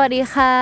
[0.00, 0.54] วัสดีค่ะ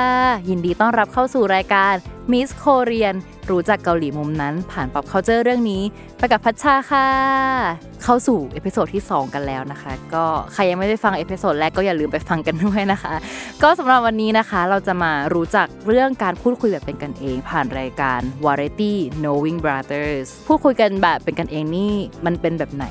[0.48, 1.94] ยินดีต้อนรับเข้าสู่รายการ
[2.32, 3.16] Miss Korean
[3.50, 5.82] รู้จักเกาหลีมุมนั้น ผ่าน pop culture เรื่องนี้
[6.18, 7.08] ไปกับพัชชาค่ะ
[8.02, 13.14] เข้าสู่เอพิโซดที่ 2 กันแล้วนะคะ ก็ใครยังไม่ได้ฟังเอพิโซดแรกก็อย่าลืมไปฟังกันด้วยนะคะ
[13.62, 21.92] ก็สำหรับวันนี้นะคะเราจะมารู้จักเรื่องการพูดคุยแบบเป็นกันเอง ผ่านรายการ Variety Knowing Brothers พูดคุยกันแบบเป็นกันเองนี่
[22.26, 22.84] มันเป็นแบบไหน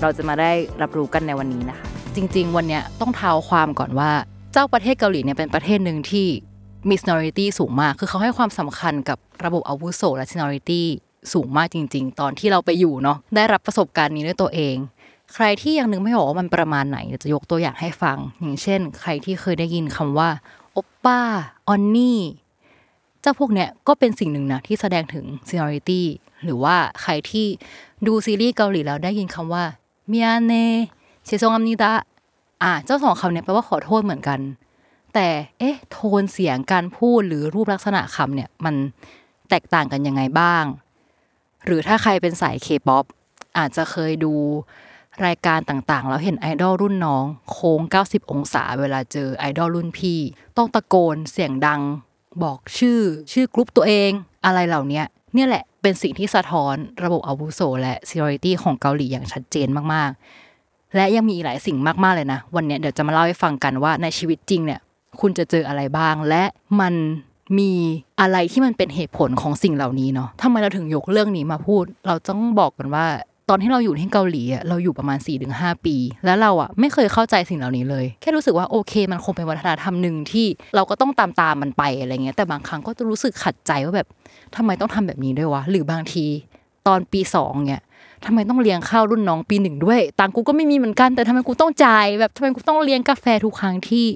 [0.00, 4.10] เราจะมาได้รับรู้กันในวันนี้นะคะ จริง ๆ วันนี้ต้องเท้าความก่อนว่า
[4.52, 6.26] เจ้าประเทศเกาหลีเนี่ยเป็นประเทศหนึ่งที่
[6.88, 10.82] มี seniority สูงมาก คือเขาให้ความสำคัญกับระบบอาวุโสและ seniority
[11.32, 14.76] สูงมากจริง ๆ ตอนที่เราไปอยู่เนาะได้รับประสบการณ์นี้ด้วยตัวเอง
[15.34, 20.30] ใครที่ยังนึกไม่ออกว่ามันประมาณไหนเดี๋ยวจะยกตัวอย่างให้ฟัง อย่างเช่น ใครที่เคยได้ยินคำว่า
[20.72, 21.20] โอปป้า
[21.68, 22.20] ออนนี่
[23.20, 26.02] เจ้าพวกเนี้ยก็เป็นสิ่งหนึ่งนะที่แสดงถึง seniority
[26.44, 27.46] หรือว่าใครที่
[28.06, 29.64] ดูซีรีส์เกาหลีแล้วได้ยินคำว่า
[30.08, 30.54] เมียเน
[31.24, 31.92] เชซงอัมนิดะ
[32.62, 34.40] อะเจ้าสองคำเนี้ยแปลว่าขอโทษเหมือนกัน
[35.14, 38.74] แต่เอ๊ะโทนเสียงการพูดหรือรูปลักษณะคำเนี่ยมัน
[39.50, 40.64] แตกต่างกันยังไงบ้าง
[41.64, 43.04] หรือถ้าใครเป็นสายเคป๊อป
[43.58, 44.34] อาจจะเคยดู
[45.26, 50.20] รายการต่างๆ แล้วเห็นไอดอลรุ่นน้อง โค้ง 90 องศา เวลาเจอไอดอลรุ่นพี่
[50.56, 51.80] ต้องตะโกนเสียงดัง
[52.42, 53.00] บอกชื่อ
[53.32, 54.10] ชื่อกรุ๊ปตัวเอง
[54.44, 55.02] อะไรเหล่านี้
[55.34, 60.41] เนี่ยแหละเป็นสิ่งที่สะท้อนระบบอาวุโสและ seniority ของเกาหลีอย่างชัดเจนมาก ๆ
[60.96, 64.80] และยังมีอีกหลายสิ่งมากๆเลยนะ วันนี้เดี๋ยวจะมาเล่าให้ฟังกันว่าในชีวิตจริงเนี่ย
[65.20, 66.44] คุณจะเจออะไรบ้าง และ
[66.80, 66.94] มัน
[67.58, 67.70] มี
[68.20, 73.06] อะไรที่มันเป็นเหตุผลของสิ่งเหล่านี้เนาะทำไมเราถึงยกเรื่องนี้มาพูด เราต้องบอกกันว่า
[73.48, 75.18] ตอนที่เราอยู่ที่เกาหลีอะเราอยู่ประมาณ
[75.52, 84.08] 4-5 ปี แล้วเราอะไม่เคยเข้าใจสิ่งเหล่านี้เลย แค่รู้สึกว่าโอเค มันคงเป็นวัฒนธรรมหนึ่งที่เราก็ต้องตามตามมันไปอะไรเงี้ย แต่บางครั้งก็จะรู้สึกขัดใจว่าแบบ
[84.56, 86.26] ทำไมต้องทำแบบนี้ด้วยวะ หรือบางที
[86.86, 87.80] ตอนปีสองเนี่ย
[88.26, 94.06] ทำไมต้องเลี้ยงข้าวรุ่นน้องปีหนึ่งด้วย ตังกูก็ไม่มีเหมือนกัน แต่ทำไมกูต้องจ่ายแบบทำไมกูต้องเลี้ยงกาแฟทุกครั้งที่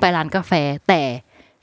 [0.00, 0.52] ไปร้านกาแฟ
[0.88, 1.02] แต่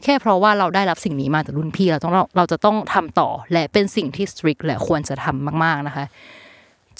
[0.04, 6.06] แค่เพราะว่าเราได้รับสิ่งนี้มาจากรุ่นพี่เราต้องเราเราจะต้องทำต่อ และเป็นสิ่งที่ strict และควรจะทำมาก ๆนะคะ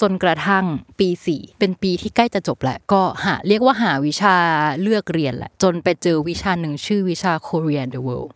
[0.02, 0.66] จนกระทั่ง
[1.00, 4.36] ปีสี่เป็นปีที่ใกล้จะจบแหละ ก็หาเรียกว่าหาวิชา
[4.82, 8.32] เลือกเรียนแหละ จนไปเจอวิชาหนึ่งชื่อวิชา Korean the World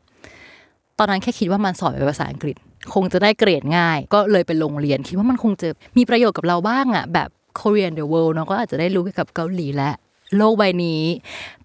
[1.00, 2.56] ตอนนั้นแค่คิดว่ามันสอนเป็นภาษาอังกฤษ
[2.94, 5.68] คงจะได้เกรดง่าย ก็เลยไปลงเรียนคิดว่ามันคงจะ
[5.98, 7.30] มีประโยชน์กับเราบ้างอะแบบ
[7.60, 9.92] Korean the World เนาะก็อาจจะได้รู้เกี่ยวกับเกาหลีและ
[10.38, 11.02] โลกใบนี้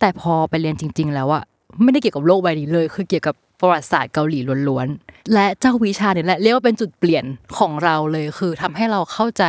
[0.01, 1.45] แต่พอไปเรียนจริง ๆ แล้วอะ
[1.83, 7.25] ไม่ได้เกี่ยวกับโลกใบนี้เลย คือเกี่ยวกับประวัติศาสตร์เกาหลีล้วนๆ และเจ้าวิชาเนี่ยแหละเรียกว่าเป็นจุดเปลี่ยน
[7.59, 9.45] ของเราเลย คือทำให้เราเข้าใจ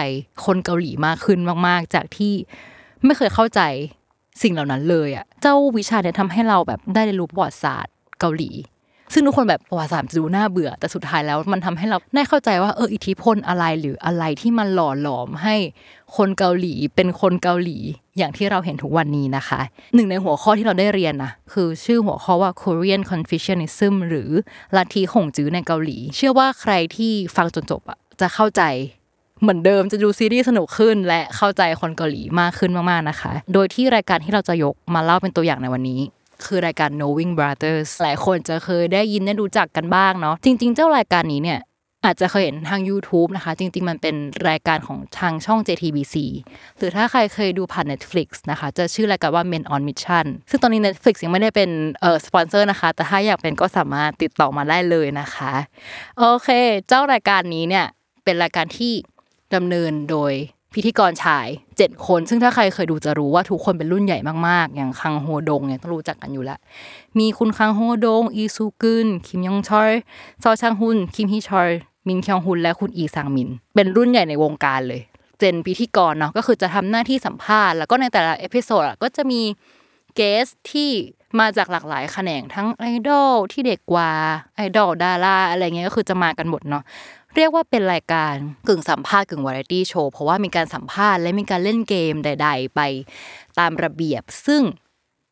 [0.45, 2.33] คนเกาหลีมากขึ้นมากๆ จากที่
[3.05, 3.61] ไม่เคยเข้าใจ
[4.41, 8.51] สิ่งเหล่านั้นเลยอะเจ้าวิชาเนี่ยทำให้เราแบบได้เรียนรู้ประวัติศาสตร์เกาหลี
[9.13, 15.55] ซึ่งทุกคนแบบประวัติศาสตร์จะดูน่าเบื่อแต่สุดท้ายแล้วมันทำให้เราได้เข้าใจว่าเอออิทธิพลอะไรหรืออะไรที่มันหล่อหลอมให้
[16.15, 17.77] คนเกาหลีเป็นคนเกาหลี
[18.17, 19.59] อย่างที่เราเห็นทุกวันนี้นะคะ
[19.95, 24.29] หนึ่งในหัวข้อที่เราได้เรียนนะคือชื่อหัวข้อว่า Korean Confucianism หรือ
[24.75, 28.63] ลัทธิหงจื้อในเกาหลี เชื่อว่าใครที่ฟังจนจบอะจะเข้าใจ
[29.41, 35.99] เหมือนเดิมจะดูซีรีส์สนุกขึ้น และเข้าใจคนเกาหลีมากขึ้นมากๆนะคะ โดยที่รายการที่เราจะยกมาเล่าเป็นตัวอย่างในวันนี้
[36.45, 41.59] คือรายการ Knowing Brothers หลายคนจะเคยได้ยินได้รู้จักกันบ้างเนาะจริง ๆ เจ้ารายการนี้เนี่ย
[42.05, 44.15] อาจจะเคยเห็นทาง YouTube นะคะ จริง ๆ มันเป็น
[44.49, 46.15] รายการของทางช่อง JTBC
[46.77, 51.69] หรือถ้าใครเคยดูผ่าน Netflix นะคะ จะชื่อรายการว่า Men on Mission ซึ่งตอนนี้ Netflix ยังไม่ได้เป็น
[52.01, 55.51] เอ่อสปอนเซอร์นะคะ แต่ถ้าอยากเป็นก็สามารถติดต่อมาได้เลยนะคะ
[56.17, 56.49] โอเค
[56.87, 57.85] เจ้ารายการนี้เนี่ย
[58.23, 58.93] เป็นรายการที่
[59.55, 60.33] ดำเนินโดย
[60.73, 61.47] พิธีกรชาย
[61.77, 66.59] 7 คน ซึ่งถ้าใครเคยดูจะรู้ว่าทุกคนเป็นรุ่นใหญ่มากๆ อย่างคังโฮดงเนี่ยต้องรู้จักกันอยู่แล้ว
[67.19, 69.91] มีคุณคังโฮดง อีซูกึนคิมยองชอล
[70.43, 71.69] ซอชางฮุนคิมฮีชอล
[72.07, 75.01] มินคยองฮุนและคุณอีซังมิน เป็นรุ่นใหญ่ในวงการเลย
[75.39, 79.41] เป็นพิธีกรเนาะก็คือจะทำหน้าที่สัมภาษณ์แล้วก็ในแต่ละ episode ก็จะมี
[80.15, 80.91] guest ที่
[81.39, 84.09] มาจากหลากหลายแขนงทั้งไอดอลที่เด็กกว่า
[84.55, 86.83] ไอดอลดาราอะไรเงี้ยก็คือจะมากันหมดเนาะ
[87.35, 88.33] เรียกว่าเป็นรายการ
[88.67, 92.81] กึ่งสัมภาษณ์กึ่งวาไรตี้โชว์เพราะว่ามีการสัมภาษณ์และมีการเล่นเกมใด ๆ ไป
[93.59, 94.61] ตามระเบียบ ซึ่ง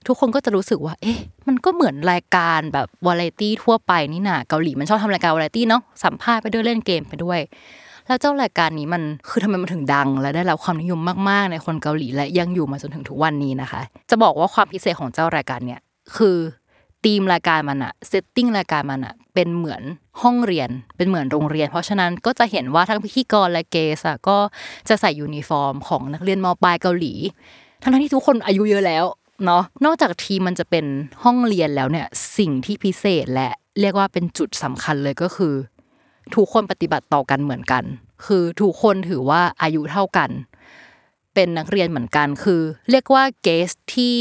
[0.07, 7.39] ทุกคนก็จะรู้สึกว่า เอ๊ะ มันก็เหมือนรายการแบบวาไรตี้ทั่วไปนี่นาเกาหลีมันชอบทำรายการวาไรตี้เนาะสัมภาษณ์ไปด้วยเล่นเกมไปด้วย
[8.07, 10.99] แล้วเจ้ารายการนี้มันคือทำไมมันถึงดัง และได้รับความนิยม
[11.29, 15.81] มากๆ ในคนเกาหลีและยังอยู่มาจนถึงทุกวันนี้นะคะ จะบอกว่าความพิเศษของเจ้ารายการเนี่ย
[16.15, 16.37] คือ
[17.05, 19.83] ธีมรายการมันอะเซตติ้งรายการมันอะ เป็นเหมือน
[20.21, 24.37] ห้องเรียนเป็นเหมือนโรงเรียน เพราะฉะนั้นก็จะเห็นว่าทั้งพิธีกรและเกสอะก็
[24.89, 27.13] จะใส่ยูนิฟอร์มของนักเรียนมปลายเกาหลี
[27.81, 29.03] ทั้งที่ทุกคนอายุเยอะแล้ว
[29.45, 30.85] เนาะนอกจากธีมมันจะเป็น
[31.23, 32.07] ห้องเรียนแล้วเนี่ย
[32.37, 33.49] สิ่งที่พิเศษและ
[33.79, 35.53] เรียกว่าเป็นจุดสำคัญเลยก็คือ
[36.35, 37.83] ทุกคนปฏิบัติต่อกันเหมือนกัน
[38.25, 40.29] คือทุกคนถือว่าอายุเท่ากัน
[41.33, 42.61] เป็นนักเรียนเหมือนกันคือ
[42.91, 44.15] เรียกว่า guest ที่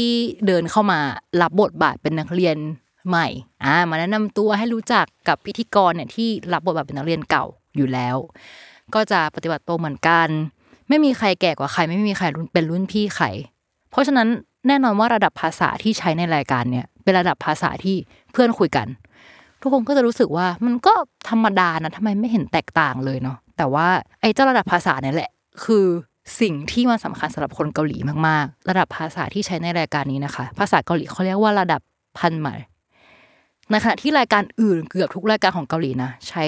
[0.47, 0.99] เดินเข้ามา
[1.41, 2.57] รับบทบาทเป็นนักเรียน
[3.07, 3.27] ใหม่
[3.65, 7.45] อ่ามาแนะนำตัวให้รู้จักกับพิธีกรเนี่ยที่รับบทบาทเป็นนักเรียนเก่า
[7.75, 8.15] อยู่แล้ว
[8.93, 10.27] ก็จะปฏิบัติตัวเหมือนกัน
[10.89, 13.25] ไม่มีใครแก่กว่าใคร ไม่มีใครเป็นรุ่นพี่ใคร
[13.91, 14.27] เพราะฉะนั้น
[14.67, 17.95] แน่นอนว่าระดับภาษาที่ใช้ในรายการเนี่ยเป็นระดับภาษาที่
[18.31, 18.87] เพื่อนคุยกัน
[19.61, 20.93] ทุกคนก็จะรู้สึกว่ามันก็
[21.29, 23.87] ธรรมดานะทำไมไม่เห็นแตกต่างเลยเนาะแต่ว่า
[24.21, 25.31] ไอ้เจ้าระดับภาษาเนี่ยแหละ
[25.63, 25.85] คือ
[26.41, 31.81] สิ่งที่มันสำคัญสำหรับคนเกาหลีมากๆ ระดับภาษาที่ใช้ในรายการนี้นะคะ ภาษาเกาหลีเขาเรียกว่าระดับ
[32.17, 32.59] พันหมาย
[33.71, 36.45] ในขณะที่รายการอื่นเกือบทุกรายการของเกาหลีนะใช้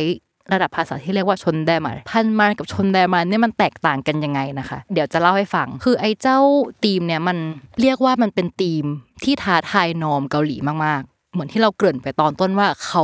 [0.53, 6.39] ระดับภาษาที่เรียกว่า존댓말 반말 กับ 존댓말เนี่ยมันแตกต่างกันยังไงนะคะ เดี๋ยวจะเล่าให้ฟัง คือไอ้เจ้า
[6.85, 7.37] ธีมเนี่ยมัน
[7.81, 8.83] เรียกว่ามันเป็นธีม
[9.23, 13.03] ที่ท้าทาย norm เกาหลีมากๆ เหมือนที่เราเกริ่นไปตอนต้นว่าเขา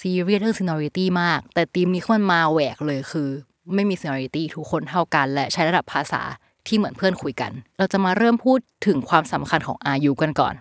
[0.00, 3.28] ซีเรียสเรื่อง seniority มาก แต่ธีมนี้มันมาแหวกเลยคือ
[3.74, 6.22] ไม่มี seniority ทุกคนเท่ากัน และใช้ระดับภาษา
[6.66, 10.54] ที่เหมือนเพื่อนคุยกัน เราจะมาเริ่มพูดถึงความสำคัญของอายุกันก่อน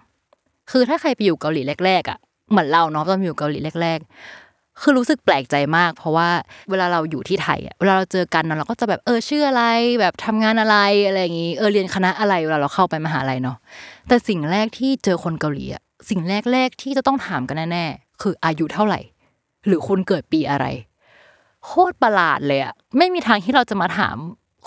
[0.72, 2.20] คือถ้าใครไปอยู่เกาหลีแรกๆอะ
[2.52, 6.30] เหมือนเราเนาะตอนอยู่เกาหลีแรก ๆ คือรู้สึกแปลกใจมาก เพราะว่า
[6.70, 9.64] เวลาเราอยู่ที่ไทยอะเวลาเราเจอกันเราก็จะแบบเออชื่ออะไร
[10.00, 10.78] แบบทำงานอะไร
[11.08, 13.58] อะไรอย่างงี้เออเรียนคณะอะไรเวลาเราเข้าไปมหาลัยเนาะ
[14.08, 16.22] แต่สิ่งแรกที่เจอคนเกาหลีอะสิ่ง
[16.54, 19.00] แรกๆที่จะต้องถามกันแน่ๆคืออายุเท่าไหร่
[19.68, 20.66] หรือคุณเกิดปีอะไร
[21.66, 24.18] โคตรประหลาดเลยอะไม่มีทางที่เราจะมาถาม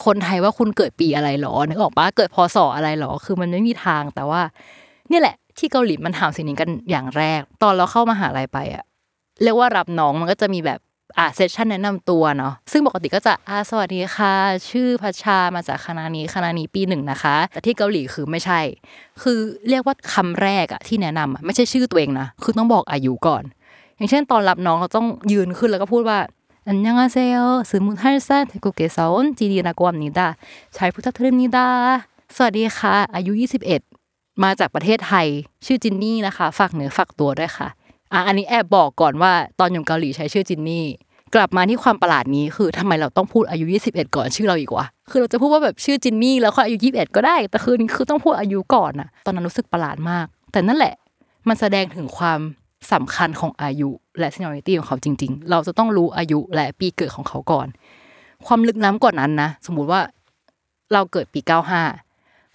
[0.05, 4.41] คนไทยว่าคุณเกิดปีอะไรหรอนึกออกปะเกิดพศอะไรหรอ คือมันไม่มีทางแต่ว่า
[5.11, 8.85] นี่แหละ ที่เกาหลีมันถามสิ่งนี้กันอย่างแรก ตอนเราเข้ามาหาลัยไปอะ
[9.43, 10.81] เรียกว่ารับน้องมันก็จะมีแบบ
[11.19, 14.35] อ่าเซสชันแนะนำตัวเนาะซึ่งปกติก็จะอ่าสวัสดีค่ะ
[14.71, 18.61] ชื่อพัชชามาจากคณะนี้คณะนี้ปีหนึ่งนะคะ แต่ที่เกาหลีคือไม่ใช่
[19.23, 19.39] คือ
[19.69, 23.43] เรียกว่าคำแรกอะที่แนะนำไม่ใช่ชื่อตัวเองนะคือต้องบอกอายุก่อน
[23.97, 26.19] อย่างเช่นตอนรับน้องเราต้องยืนขึ้นแล้วก็พูดว่า
[26.67, 27.39] อันยังอาเซโอ
[27.71, 30.29] สมุทรเซนเทกุเกซอนจีดีนากวมนิดา
[30.75, 31.69] ใช้พุทธทริมนิดา
[32.37, 33.90] สวัสดีค่ะ อายุ 21
[34.45, 35.27] มาจากประเทศไทย
[35.67, 37.69] ชื่อจินนี่นะคะฝากเนื้อฝากตัวด้วยค่ะ
[38.13, 40.87] อะอันนี้แอบบอกก่อนว่าตอนอยู่เกาหลีใช้ชื่อจินนี่
[41.35, 50.95] กลับมาที่ความประหลาดนี้คือทำไมเราต้องพูดอายุ 21 ก่อนชื่อเราอีกวะคือเราจะพูดว่าแบบชื่อจินนี่แล้วก็อายุ 21 ก็ได้ แต่คือนี่คือต้องพูดอายุก่อนอะตอนนั้นรู้สึกประหลาดมาก แต่นั่นแหละ
[51.49, 52.41] มันแสดงถึงความ
[52.93, 53.89] สำคัญของอายุ
[54.19, 57.67] และ seniority ของเขาจริง ๆ เราจะต้องรู้อายุและปีเกิดของเขาก่อน
[58.47, 60.01] ความลึกล้ำกว่านั้นนะ สมมุติว่า
[60.93, 61.41] เราเกิดปี
[61.81, 62.10] 95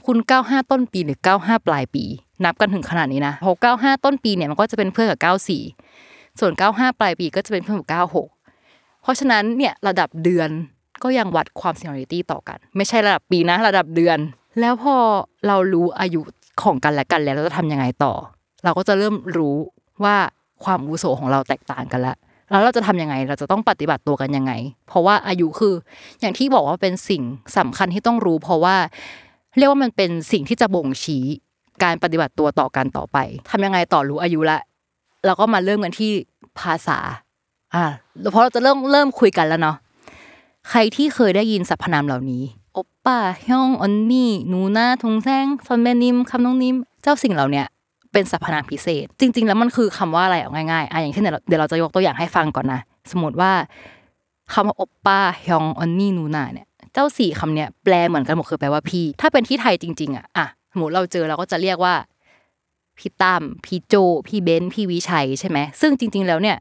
[0.06, 2.04] คุณ 95 ต้นปีหรือ 95 ปลายปี
[2.46, 5.20] นับกันถึงขนาดนี้นะเพราะ95 ต้นปีเนี่ยมันก็จะเป็นเพื่อนกับ
[5.80, 7.88] 94 ส่วน 95 ปลายปีก็จะเป็นเพื่อนกับ
[8.42, 10.50] 96 เพราะฉะนั้นเนี่ยระดับเดือน
[11.04, 14.18] ก็ยังวัดความ seniority ต่อกัน ไม่ใช่ระดับปีนะระดับเดือน
[14.60, 14.96] แล้วพอ
[15.48, 16.22] เรารู้อายุ
[16.62, 18.14] ของกันและกันแล้วเราจะทำยังไงต่อ
[18.64, 19.56] เราก็จะเริ่มรู้
[20.04, 20.16] ว่า
[20.64, 22.18] ความอุโสของเราแตกต่างกันล้ว
[22.50, 24.54] แล้วเราจะทำยังไง เราจะต้องปฏิบัติตัวกันยังไง
[24.88, 25.74] เพราะว่าอายุคือ
[26.22, 27.22] อย่างที่บอกว่าเป็นสิ่ง
[27.58, 28.76] สำคัญที่ต้องรู้ เพราะว่า
[29.58, 31.24] เรียกว่ามันเป็นสิ่งที่จะบ่งชี้
[31.84, 33.18] การปฏิบัติตัวต่อกันต่อไป
[33.50, 34.60] ทำยังไงต่อรู้อายุละ
[35.26, 36.12] เราก็มาเริ่มกันที่
[36.60, 36.98] ภาษา
[37.76, 37.86] อ่า
[38.32, 39.76] เพราะเราจะเริ่มเริ่มคุยกันแล้วเนาะ
[40.70, 42.44] ใครที่เคยได้ยินสรรพนามเหล่านี้
[42.74, 43.18] โอปป้า
[43.48, 47.66] ฮยองออนนี่นูน่าทงแซงซอนเบนิมคัมดงนิม เจ้าสิ่งเหล่าเนี้ย
[48.12, 52.82] เป็นสรรพนามพิเศษ จริง ๆ แล้วมันคือคำว่าอะไรเอาง่ายๆอะอย่างเช่นเดี๋ยวเราจะยกตัวอย่างให้ฟังก่อนนะ
[53.12, 53.52] สมมติว่า
[54.54, 61.96] คำว่าโอปป้าฮยองออนนี่นูน่าเนี่ย เจ้าสี่คำเนี้ยแปลเหมือนกันหมดคือแปลว่าพี่ ถ้าเป็นที่ไทยจริง ๆอะอะสมมติเราเจอเราก็จะเรียกว่า
[62.98, 63.96] พี่ตั้มพี่โจ
[64.28, 66.58] พี่เบนซ์พี่วิชัยใช่ไหมซึ่งจริง ๆ แล้วเนี่ย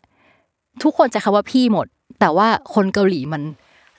[0.82, 1.86] ทุกคนจะคำว่าพี่หมด
[2.20, 3.42] แต่ว่าคนเกาหลีมัน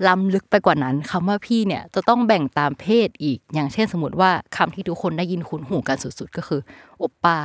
[0.08, 6.62] ล้ำลึกไปกว่านั้นคำว่าพี่เนี่ยจะต้องแบ่งตามเพศอีก อย่างเช่นสมมติว่าคำที่ทุกคนได้ยินคุ้นหูกันสุด ๆ ก็คือ
[6.98, 7.38] โอป้า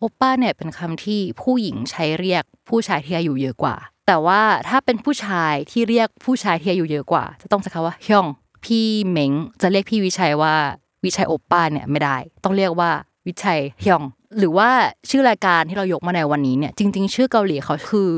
[0.00, 3.76] โอปป้าเนี่ยเป็นคำที่ผู้หญิงใช้เรียกผู้ชายที่อายุเยอะกว่า
[4.06, 8.26] แต่ว่าถ้าเป็นผู้ชายที่เรียกผู้ชายที่อายุเยอะกว่า จะต้องใช้คำว่าฮยอง
[8.64, 10.54] พี่เหม็งจะเรียกพี่วิชัยว่า
[11.04, 12.90] วิชัยโอปป้าเนี่ยไม่ได้ ต้องเรียกว่า
[13.26, 14.04] วิชัยฮยอง
[14.38, 14.70] หรือว่า
[15.10, 18.10] ชื่อรายการที่เรายกมาในวันนี้เนี่ยจริง ๆ ชื่อเกาหลีเขาคือ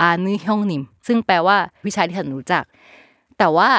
[0.00, 2.64] อานึนฮยองนิม ซึ่งแปลว่าวิชัยที่ฉันรู้จัก
[3.38, 3.70] แต่ว่า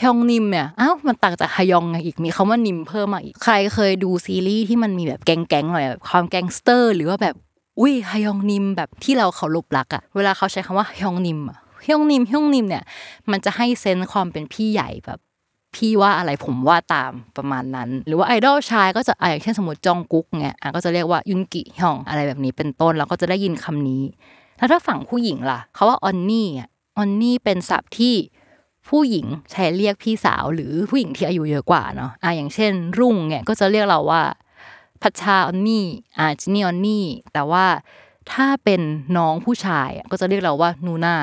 [0.00, 7.34] ฮยองนิมเนี่ยอ้าวมันต่างจากฮยองไงอีกมีคำว่านิมเพิ่มมาอีกใครเคยดูซีรีส์ที่มันมีแบบแก๊งๆหน่อยแบบความแก๊งสเตอร์ หรือว่าแบบ
[7.80, 12.84] อุ้ยฮยองนิมแบบที่เราเคารพรักอะเวลาเขาใช้คำว่าฮยองนิมอะฮยองนิมฮยองนิมเนี่ย
[13.30, 15.18] มันจะให้ sense ความเป็นพี่ใหญ่แบบ
[15.76, 24.02] พี่ว่าอะไรผมว่าตามประมาณนั้น หรือว่าไอดอลชายก็จะอย่างเช่นสมมติจองกุ๊กเนี่ยอะก็จะเรียกว่ายุนกิฮยองอะไรแบบนี้เป็นต้นเราก็จะได้ยินคำนี้
[24.58, 28.14] แล้วถ้าฝั่งผู้หญิงล่ะเขาว่าออนนี่อะออนนี่เป็นศัพท์ที่
[28.88, 34.22] ผู้หญิงใช้เรียกพี่สาวหรือผู้หญิงที่อายุเยอะกว่าเนาะอะอย่างเช่น รุ่งเนี่ยก็จะเรียกเราว่า
[35.02, 35.86] พัชชาออนนี่
[36.18, 37.66] อ่าจินี่ออนนี่แต่ว่า
[38.32, 38.80] ถ้าเป็น
[39.16, 41.16] น้องผู้ชายก็จะเรียกเราว่านูน่า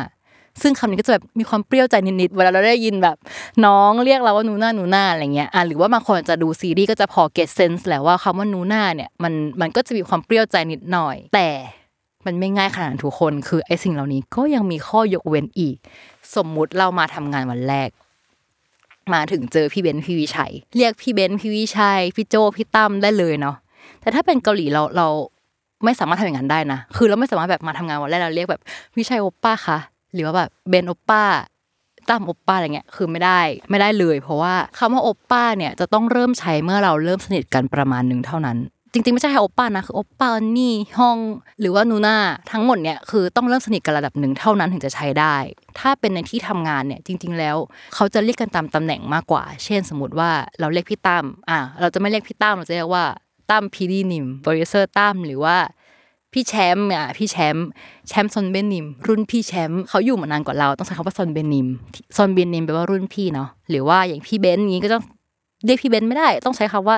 [0.62, 3.18] ซึ่งคำนี้ก็จะแบบมีความเปรี้ยวใจนิดๆเวลาเราได้ยินแบบ
[3.66, 11.48] น้องเรียกเราว่านูน่านูน่าอะไรเงี้ยอะหรือว่าบางคนจะดูซีรีส์ก็จะพอ get sense แหละว่าคำว่านูน่าเนี่ยมันมันก็จะมีความเปรี้ยวใจนิดหน่อย แต่
[12.26, 15.76] มันไม่ง่ายขนาดทุกคนคือไอ้สิ่งเหล่านี้ก็ยังมีข้อยกเว้นอีก
[16.36, 17.90] สมมุติเรามาทำงานวันแรก
[19.14, 23.56] มาถึงเจอพี่เบนซ์พี่วิชัย เรียกพี่เบนซ์พี่วิชัยพี่โจพี่ตั้มได้เลยเนาะ
[24.02, 25.08] แต่ถ้าเป็นเกาหลีเราเรา
[25.84, 28.62] ไม่สามารถทำอย่างนั้นได้นะ คือเราไม่สามารถแบบมาทำงานวันแรกเราเรียกแบบ
[28.98, 29.78] วิชัยโอปป้าคะ
[30.14, 31.24] หรือว่าแบบเบนโอปป้า
[32.10, 33.40] ตั้มโอปป้าอะไรเงี้ยคือไม่ได้
[33.70, 38.58] ไม่ได้เลย เพราะว่าคำว่าโอปป้าเนี่ยจะต้องเริ่มใช้เมื่อเราเริ่มสนิทกันประมาณหนึ่งเท่านั้น
[38.96, 41.18] จริงๆ ไม่ใช่แค่โอปป้านะคือโอปป้าออนนี่ฮยอง
[41.60, 42.18] หรือว่านูน่า
[42.52, 45.36] ทั้งหมดเนี่ยคือต้องเริ่มสนิทกันระดับหนึ่งเท่านั้นถึงจะใช้ได้
[45.80, 47.58] ถ้าเป็นในที่ทำงานเนี่ยจริง ๆ แล้ว
[47.94, 53.06] เขาจะเรียกกันตามตำแหน่งมากกว่า เช่นสมมติว่าเราเรียกพี่ตั้มอะเราจะไม่เรียกพี่ตั้มเราจะเรียกว่า
[53.50, 55.58] ตั้ม PD นิมโปรดิวเซอร์ตั้มหรือว่า
[56.34, 57.66] พี่แชมป์อะพี่แชมป์
[58.08, 61.68] แชมป์ซอนเบนนิม รุ่นพี่แชมป์เขาอยู่มานานกว่าเราต้องใช้คำว่าซอนเบนนิม
[62.18, 65.04] ซอนเบนนิมแปลว่ารุ่นพี่เนาะหรือว่าอย่างพี่เบนนี้ก็ต้อง
[65.66, 66.98] เรียกพี่เบนซ์ไม่ได้ ต้องใช้คำว่า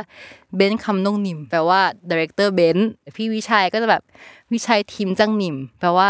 [0.55, 4.01] เบนซ์คัมดงนิมแปลว่า director เบนซ์พี่วิชัยก็จะแบบ
[4.53, 6.09] วิชัยทีมจังนิมแปลว่า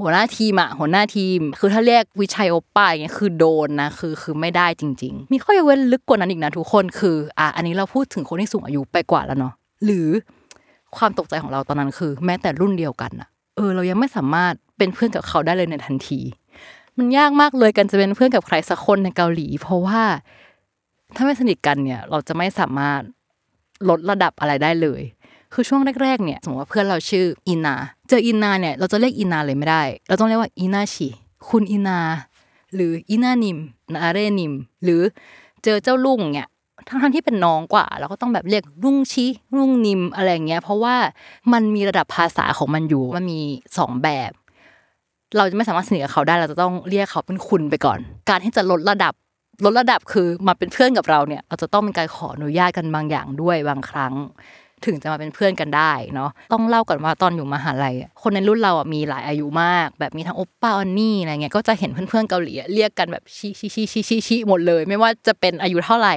[0.00, 9.52] หัวหน้าทีมอะหัวหน้าทีม คือถ้าเรียกวิชัยโอปป้าอย่างเงี้ยคือโดนนะคือคือไม่ได้จริง ๆ มีข้อยกเว้นลึกกว่านั้นอีกนะทุกคนคืออะอันนี้เราพูดถึงคนที่สูงอายุไปกว่าแล้วเนาะ
[9.84, 10.08] หรือ
[10.96, 16.20] ความตกใจของเราตอนนั้นคือ แม้แต่รุ่นเดียวกันอะเออ เรายังไม่สามารถเป็นเพื่อนกับเขาได้เลยในทันที
[16.98, 20.00] มันยากมากเลยกันจะเป็นเพื่อนกับใครสักคนในเกาหลี เพราะว่า
[21.16, 23.00] ถ้าไม่สนิทกันเนี่ย เราจะไม่สามารถ
[23.88, 25.02] ลดระดับอะไรได้เลย
[25.52, 27.74] คือช่วงแรกๆเนี่ยสมมติว่าเพื่อนเราชื่ออินา
[28.08, 31.08] เจออินาเนี่ยเราจะเรียกอินาเลยไม่ได้ เราต้องเรียกว่าอินาชิ
[31.48, 32.00] คุณอินา
[32.74, 33.58] หรืออินานิม
[33.92, 34.52] นาเรนิม
[34.84, 35.00] หรือ
[35.64, 36.48] เจอเจ้าลุงเนี่ย
[37.02, 39.26] ทั้งที่เป็นน้องกว่า เราก็ต้องแบบเรียกลุงชิ
[39.56, 40.96] ลุงนิมอะไรเงี้ย เพราะว่า
[41.52, 43.40] มันมีระดับภาษาของมันอยู่มันมี
[43.78, 44.30] สองแบบ
[45.36, 49.12] เราจะไม่สามารถสนิทกับเขาได้เราจะต้องเรียกเขาเป็นคุณไปก่อน การที่จะลดระดับ
[49.64, 54.14] ลดระดับคือมาเป็นเพื่อนกับเราเนี่ยเราจะต้องเป็นการขออนุญาตกันบางอย่างด้วยบางครั้ง
[54.86, 66.14] ถึงจะมาเป็นเพื่อนกันได้เนาะต้องเล่าก่อนว่าตอนอยู่มหาลัยคนในรุ่นเราอะมีหลายอายุมาก แบบมีทั้งโอปป้าออนนี่อะไรเงี้ยก็จะเห็นเพื่อนๆเกาหลีเรียกกันแบบชิชิชิชิชิชิหมดเลย ไม่ว่าจะเป็นอายุเท่าไหร่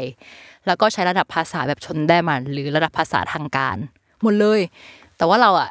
[0.68, 3.78] แล้วก็ใช้ระดับภาษาแบบชนได้มันหรือระดับภาษาทางการ
[4.22, 4.60] หมดเลย
[5.18, 5.70] แต่ว่าเราอะ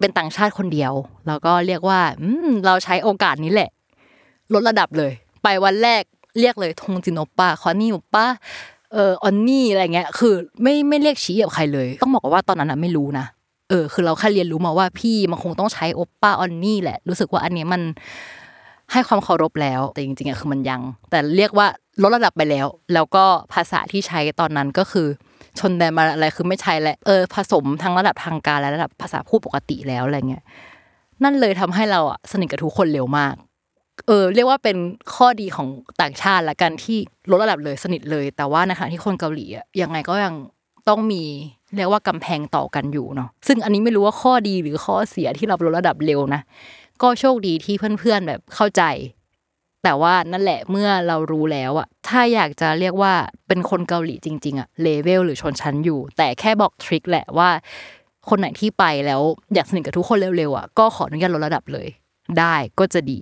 [0.00, 0.92] เป็นต่างชาติคนเดียว
[1.26, 3.70] แล้วก็เรียกว่าอืมเราใช้โอกาสนี้แหละ
[4.54, 5.12] ลดระดับเลย
[5.42, 6.02] ไปวันแรก
[6.40, 8.26] เรียกเลยทงจินโอป้าคอนนี่โอป้า
[8.92, 13.26] เออออนนี่อะไรเงี้ยคือไม่ไม่เรียกชี้กับใครเลย ต้องบอกว่าตอนนั้นนะไม่รู้นะ
[13.68, 17.82] เออคือเราแค่เรียนรู้มาว่าพี่มันคงต้องใช้โอป้าออนนี่แหละ รู้สึกว่าอันนี้มัน
[18.92, 21.66] ให้ความเคารพแล้ว แต่จริงๆอะคือมันยัง แต่เรียกว่า
[22.02, 25.06] ลดระดับไปแล้ว แล้วก็ภาษาที่ใช้ตอนนั้นก็คือ
[25.58, 30.44] ชนแดนมาอะไรคือไม่ใช่แล้วเออผสมทั้งระดับทางการและระดับภาษาพูดปกติแล้วอะไรเงี้ย
[31.24, 33.34] นั่นเลยทำให้เราอะสนิทกับทุกคนเร็วมาก
[34.06, 34.76] เออเรียกว่าเป็น
[35.14, 35.68] ข้อดีของ
[36.00, 36.98] ต่างชาติละกันที่
[37.30, 40.34] ลดระดับเลยสนิทเลย แต่ว่าในขณะที่คนเกาหลีอะยังไงก็ยัง
[40.88, 41.22] ต้องมี
[41.76, 46.40] เรียกว่ากำแพงต่อกันอยู่เนาะซึ่งอันนี้ไม่รู้ว่าข้อดีหรือข้อเสียที่เราลดระดับเร็วนะ
[47.02, 48.82] ก็โชคดีที่เพื่อนๆแบบเข้าใจ
[49.82, 53.12] แต่ว่านั่นแหละเมื่อเรารู้แล้วอะถ้าอยากจะเรียกว่า
[53.48, 57.48] เป็นคนเกาหลีจริง ๆอะเลเวลหรือชนชั้นอยู่ แต่แค่บอกทริคแหละว่า
[58.28, 59.20] คนไหนที่ไปแล้ว
[59.54, 61.88] อยากสนิทกับทุกคนเร็วๆอะก็ขออนุญาตลดระดับเลย
[62.38, 63.20] ได้ก็จะดี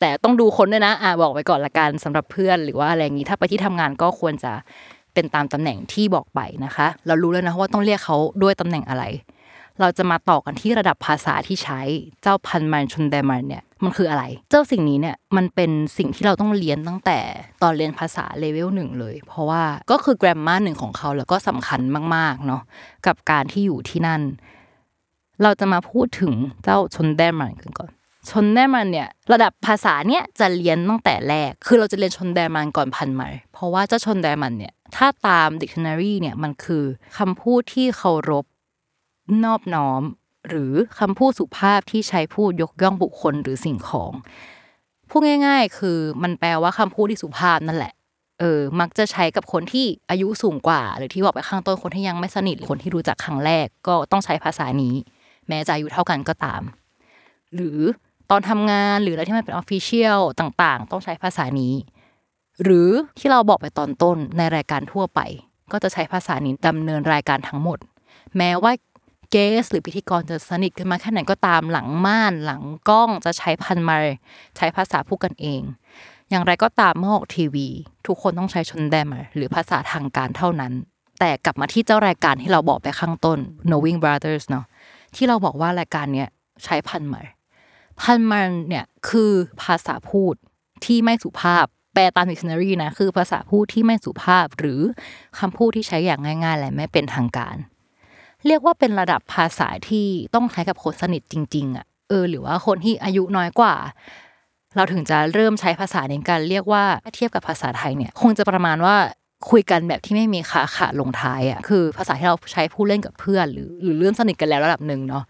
[0.00, 4.52] แต่ต้องดูคนด้วยนะอ่าบอกไว้ก่อนละกันสำหรับเพื่อนหรือว่าอะไรอย่างนี้ถ้าไปที่ทำงานก็ควรจะ
[5.14, 9.04] เป็นตามตำแหน่งที่บอกไปนะคะ เรารู้แล้วนะว่าต้องเรียกเขาด้วยตำแหน่งอะไร
[9.80, 11.80] เราจะมาต่อกันที่ระดับภาษาที่ใช้
[12.22, 17.18] เจ้าพันมันชนเดมันเนี่ยมันคืออะไร เจ้าสิ่งนี้เนี่ยมันเป็นสิ่งที่เราต้องเรียนตั้งแต่
[17.62, 21.80] ตอนเรียนภาษาเลเวลหนึ่งเลย เพราะว่าก็คือ g r a m m a r หนึ่งของเขาแล้วก็สำคัญ
[22.16, 22.62] มากๆเนาะ
[23.06, 24.22] กับการที่อยู่ที่นั่น
[25.42, 26.32] เราจะมาพูดถึง
[26.64, 27.90] เจ้าชนแดมันกันก่อน
[28.30, 36.84] ชนแดมันเนี่ยระดับภาษาเนี่ยจะเรียนตั้งแต่แรก คือเราจะเรียนชนแดมันก่อนพันไหมเพราะว่าเจ้าชนแดมันเนี่ยถ้าตาม dictionary เนี่ยมันคือ
[37.18, 38.44] คำพูดที่เคารพ
[39.44, 40.02] นอบน้อม
[40.48, 44.12] หรือคำพูดสุภาพที่ใช้พูดยกย่องบุคคลหรือสิ่งของ
[45.10, 47.92] พูดง่าย ๆ คือมันแปลว่าคำพูดที่สุภาพนั่นแหละ
[48.40, 54.94] เออมักจะใช้กับคนที่อายุสูงกว่า หรือที่บอกไปข้างต้นคนที่ยังไม่สนิทหรือคนที่รู้จักครั้งแรกก็ต้องใช้ภาษานี้
[55.48, 56.62] แม้จะอายุเท่ากันก็ตาม
[57.54, 57.80] หรือ
[58.34, 61.74] อนทำงานหรืออะไรที่มันเป็นออฟฟิเชียลต่างๆ ต้องใช้ภาษานี้
[62.62, 65.20] หรือที่เราบอกไปตอนต้นในรายการทั่วไป
[65.72, 67.78] ก็จะใช้ภาษานี้ดำเนินรายการทั้งหมด
[68.36, 68.72] แม้ว่า
[69.30, 73.96] เกสหรือพิธีกรจะสนิทกันมาแค่ไหนก็ตามหลังม่านหลังกล้องจะใช้พันมา
[74.56, 75.62] ใช้ภาษาพูดกันเอง
[76.30, 77.68] อย่างไรก็ตามเมื่อออกทีวี
[78.06, 80.72] ทุกคนต้องใช้ชนแดมหรือภาษาทางการเท่านั้น
[81.18, 83.38] แแต่กลับมาที่เจ้ารายการที่เราบอกไปข้างต้น
[83.68, 84.64] Knowing Brothers เนาะ
[85.16, 86.28] ที่เราบอกว่ารายการเนี้ย
[86.64, 87.22] ใช้พันมา
[88.00, 89.32] พันมาเนี่ยคือ
[89.62, 90.34] ภาษาพูด
[90.84, 94.80] ที่ไม่สุภาพ แปลตาม dictionary นะ คือภาษาพูดที่ไม่สุภาพ หรือ
[95.38, 97.56] คำพูดที่ใช้อย่างง่ายๆและไม่เป็นทางการ
[98.46, 103.74] เรียกว่าเป็นระดับภาษาที่ต้องใช้กับคนสนิทจริงๆอะเออ หรือว่าคนที่อายุน้อยกว่า
[104.76, 106.84] เราถึงจะเริ่มใช้ภาษาในการเรียกว่า
[107.14, 108.96] เทียบกับภาษาไทยเนี่ย คงจะประมาณว่า
[109.50, 115.24] คุยกันแบบที่ไม่มีขาขาลงท้ายอะคือภาษาที่เราใช้พูดเล่นกับเพื่อน หรือหรือเรื่องสนิทกันแล้วระดับหนึ่งเนาะ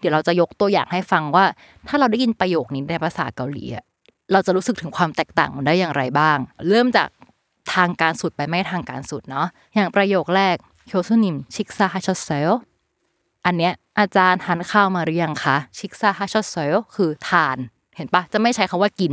[0.00, 1.44] เดี๋ยวเราจะยกตัวอย่างให้ฟังว่า
[1.88, 3.84] ถ้าเราได้ยินประโยคนี้ในภาษาเกาหลีอะ
[4.32, 6.38] เราจะรู้สึกถึงความแตกต่างมันได้อย่างไรบ้าง
[6.68, 7.08] เริ่มจาก
[7.74, 10.56] ทางการสุดไปไม่ทางการสุดเนาะอย่างประโยคแรก
[10.88, 12.50] โคซุนิมชิกซาฮาชอเซล
[13.46, 17.56] อันเนี้ยอาจารย์ทานข้าวมาหรือยังคะชิกซาฮาชอเซลคือทาน
[17.96, 19.12] เห็นปะจะไม่ใช้คำว่ากิน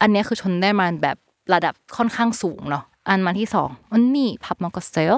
[0.00, 1.16] อันเนี้ยคือชนได้มาแบบ
[1.52, 5.14] ระดับค่อนข้างสูงเนาะอันมาที่สองอันนี้พับมอกเซล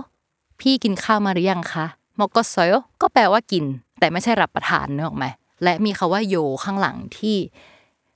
[0.60, 1.87] พี่กินข้าวมาหรือยังคะ
[2.18, 3.64] มอกเซลก็แปลว่ากิน
[3.99, 5.26] แต่ไม่ใช่รับประทานเนอะไหม
[5.64, 7.37] และมีคาว่าโยข้างหลังที่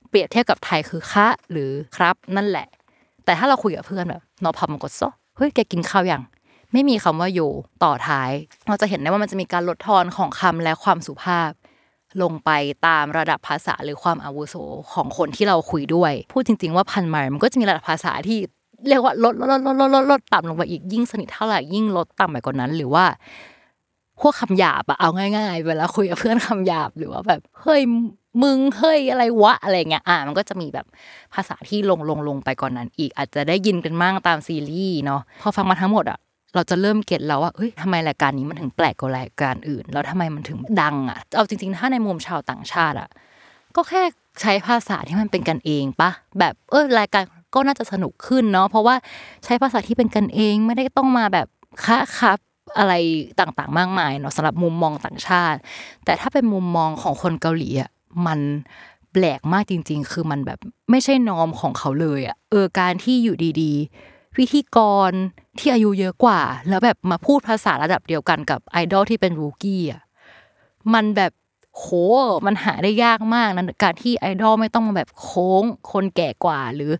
[0.09, 2.67] เปรียบเทียบกับไทยคือคะหรือครับนั่นแหละ
[3.25, 5.01] แต่ถ้าเราคุยกับเพื่อนแบบนอพับมกเซ
[5.37, 6.21] เฮ้ยแกกินข้าวยัง
[6.71, 7.39] ไม่มีคำว่าโย
[7.83, 8.31] ต่อท้าย
[8.67, 11.49] เราจะเห็นได้ว่ามันจะมีการลดทอนของคำและความสุภาพ
[12.21, 12.49] ลงไป
[12.87, 14.55] ตามระดับภาษาหรือความอาวุโส
[14.93, 18.39] ของคนที่เราคุยด้วย พูดจริง ๆ ว่าพันไมล์มันก็จะมีระดับภาษาที่
[18.87, 23.05] เรียกว่าลดลดลดลดลดลดต่ำลงไปอีกยิ่งสนิทเท่าไหร่ยิ่งลดต่ำไปกว่านั้น หรือว่า
[24.23, 27.81] พวกคำหยาบอะเอาง่ายๆ เวลาคุยกับเพื่อนคำหยาบหรือว่าแบบเฮ้ย
[28.43, 30.85] มึงเฮ้ยอะไรวะอะไรเงี้ยอะมันก็จะมีแบบ
[31.33, 36.19] ภาษาที่ลงลงลงไปก่อนนั้น อีกอาจจะได้ยินกันมั่งตามซีรีส์เนาะพอฟังมาทั้งหมดอะ
[36.55, 43.09] เราจะเริ่มเก็ตแล้วว่าเฮ้ยทำไมรายการนี้มันถึงแปลกกว่ารายการอื่น แล้วทำไมมันถึงดังอะเอาจริงๆ ถ้าในมุมชาวต่างชาติอะ
[43.75, 44.03] ก็แค่
[44.41, 47.23] ใช้ภาษาที่มันเป็นกันเองปะแบบเออรายการ
[47.55, 48.95] ก็น่าจะสนุกขึ้นเนาะเพราะว่า
[49.45, 51.47] ใช้ภาษาที่เป็นกันเองไม่ได้ต้องมาแบบ
[51.85, 52.37] คะครับ
[52.77, 52.93] อะไร
[53.39, 55.59] ต่างๆ มากมายเนาะสำหรับมุมมองต่างชาติ
[56.05, 57.89] แต่ถ้าเป็นมุมมองของคนเกาหลีอะ
[58.27, 58.39] มัน
[59.13, 60.59] แปลกมากจริง ๆ คือมันแบบ
[60.91, 64.77] ไม่ใช่นอมของเขาเลยอะเออการที่อยู่ดีๆ พิธีก
[65.09, 65.11] ร
[65.59, 70.01] ที่อายุเยอะกว่า แล้วแบบมาพูดภาษาระดับเดียวกันกับไอดอลที่เป็นรูกี้อะ
[70.93, 71.31] มันแบบ
[71.77, 71.85] โห
[72.45, 76.91] มันหาได้ยากมากนะการที่ไอดอลไม่ต้องมาแบบโค้งคนแก่กว่าหรือ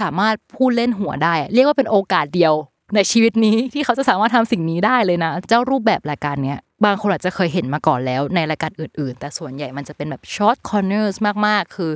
[0.00, 2.54] สามารถพูดเล่นหัวได้ เรียกว่าเป็นโอกาสเดียว
[2.94, 11.14] ในชีวิตนี้ที่เขาจะสามารถทำสิ่งนี้ได้เลยนะ เจ้ารูปแบบรายการเนี้ยบางคนอาจจะเคยเห็นมาก่อนแล้วในรายการอื่นๆ แต่ส่วนใหญ่มันจะเป็นแบบ short corners
[11.46, 11.92] มากๆ คือ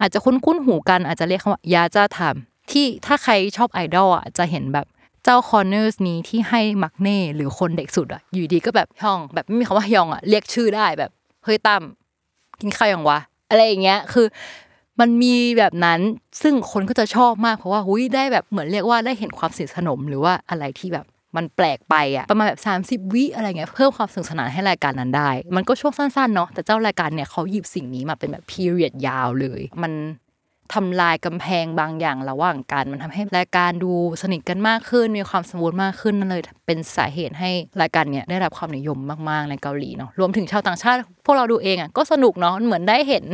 [0.00, 4.86] อาจจะคุ้นๆหูกันอาจจะเรียกคำว่ายาจา time ที่ถ้าใครชอบไอดอลอะจะเห็นแบบ
[5.24, 11.10] เจ้า corners นี้ที่ให้มักเน่หรือคนเด็กสุดอะอยู่ดีก็แบบยอง แบบไม่มีคำว่าฮยองอะเรียกชื่อได้แบบ
[11.44, 11.82] เฮ้ยตั้ม
[12.60, 13.18] กินข้าวยังวะ
[13.50, 14.26] อะไรอย่างเงี้ยคือ
[15.00, 16.00] มันมีแบบนั้น
[16.42, 29.92] ซึ่งคนก็จะชอบมากเพราะว่าหุยได้แบบเหมือนเรียกว่าได้เห็นความสนิทสนมหรือว่าอะไรที่แบบมันแปลกไปอะประมาณแบบ 30 วิอะไรเงี้ยเพิ่มความสนุกสนานให้รายการนั้นได้ มันก็ช่วงสั้นๆเนาะแต่เจ้ารายการเนี่ยเขาหยิบสิ่งนี้มาเป็นแบบ period ยาวเลย มัน
[30.74, 38.98] ทำลายกำแพงบางอย่างระหว่างกัน มันทำให้รายการดูสนิทกันมากขึ้น มีความสมูทมากขึ้นนั่นเลย เป็นสาเหตุให้รายการเนี่ยได้รับความนิยม
[39.30, 43.24] มากๆในเกาหลีเนาะรวมถึงชาวต่างชาติ พวกเราดูเองอะก็สนุกเนาะเหมือนได้เห็น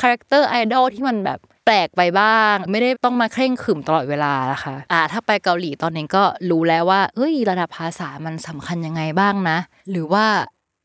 [0.00, 9.58] character ไอดอลที่มันแบบแปลกไปบ้าง ไม่ได้ต้องมาเคร่งขรึมตลอดเวลานะคะอ่าถ้าไปเกาหลีตอนนี้ก็รู้แล้วว่าเอ้ยระดับภาษามันสำคัญยังไงบ้างนะ
[9.90, 10.26] หรือว่า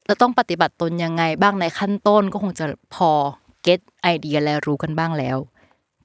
[0.07, 3.11] เราต้องปฏิบัติตนยังไงบ้างในขั้นต้นก็คงจะพอ
[3.63, 5.37] get idea และรู้กันบ้างแล้ว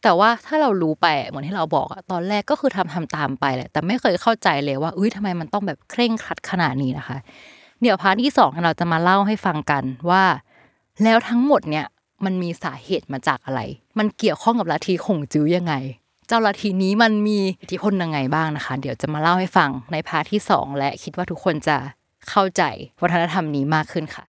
[0.03, 7.17] แต่ว่าถ้าเรารู้ไปเหมือนที่เราบอกอะตอนแรกก็คือทำทำตามไปแหละแต่ไม่เคยเข้าใจเลยว่าอุ้ยทำไมมันต้องแบบเคร่งครัดขนาดนี้นะคะ
[7.83, 10.23] เดี๋ยว part ที่สองเราจะมาเล่าให้ฟังกันว่า
[11.05, 11.87] แล้วทั้งหมดเนี่ย
[12.25, 13.61] มันมีสาเหตุมาจากอะไร
[13.99, 15.75] มันเกี่ยวข้องกับลัทธิขงจื้อยังไง
[16.27, 21.77] เจ้าลัทธินี้มันมีอิทธิพลยังไงบ้างนะคะ เดี๋ยวจะมาเล่าให้ฟังใน part ที่สองและคิดว่าทุกคนจะ
[22.31, 22.63] เข้าใจ
[23.03, 24.25] วัฒนธรรมนี้มากขึ้นค่ะ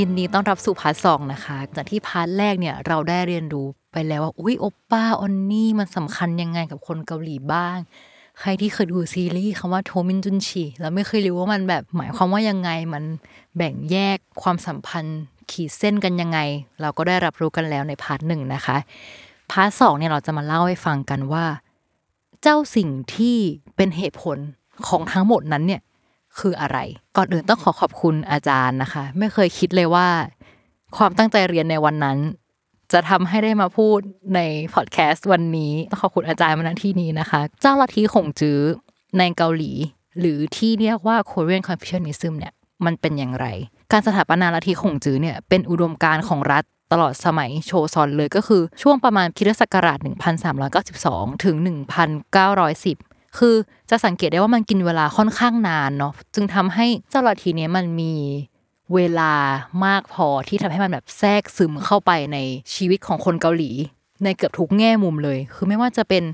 [0.00, 7.76] ยินดีต้อนรับสู่ part สองนะคะ จากที่ part แรกเนี่ยเราได้เรียนรู้ไปแล้วว่าอุ้ยโอปป้าออนนี่มันสำคัญยังไงกับคนเกาหลีบ้าง
[8.40, 13.04] ใครที่เคยดูซีรีส์คำว่าโทมินจุนชีแล้วไม่เคยรู้ว่ามันแบบหมายความว่ายังไงมัน
[13.56, 16.38] แบ่งแยกความสัมพันธ์ขีดเส้นกันยังไง
[16.80, 18.76] เราก็ได้รับรู้กันแล้วใน part หนึ่งนะคะ
[19.50, 21.44] part สองเนี่ยเราจะมาเล่าให้ฟังกันว่า
[22.42, 23.36] เจ้าสิ่งที่
[23.76, 24.38] เป็นเหตุผล
[24.88, 25.80] ของทั้งหมดนั้นเนี่ย
[26.38, 26.78] คืออะไร
[27.16, 30.08] ก่อนอื่นต้องขอขอบคุณอาจารย์นะคะ ไม่เคยคิดเลยว่า
[30.96, 32.18] ความตั้งใจเรียนในวันนั้น
[32.92, 33.98] จะทำให้ได้มาพูด
[34.34, 34.40] ใน
[34.74, 38.58] พอดแคสต์วันนี้ต้องขอบคุณอาจารย์มาณที่นี้นะคะ เจ้าลัทธิขงจื้อ
[39.18, 39.72] ในเกาหลี
[40.20, 42.52] หรือที่เรียกว่า Korean Confucianism เนี่ย
[42.84, 43.46] มันเป็นอย่างไร
[43.92, 49.98] การสถาปนาลัทธิขงจื้อเนี่ยเป็นอุดมการณ์ของรัฐตลอดสมัยโชซอนเลยก็คือช่วงประมาณคริสตศักราช
[50.70, 51.56] 1392 ถึง
[52.62, 53.54] 1910 คือ
[53.90, 58.14] จะสังเกตได้ว่ามันกินเวลาค่อนข้างนานเนาะจึงทำให้เจ้าลัทธิเนี้ยมันมี
[58.94, 59.32] เวลา
[59.84, 62.38] มากพอที่ทำให้มันแบบแทรกซึมเข้าไปใน
[62.74, 63.70] ชีวิตของคนเกาหลี
[64.24, 66.24] ในเกือบทุกแง่มุมเลย คือไม่ว่าจะเป็น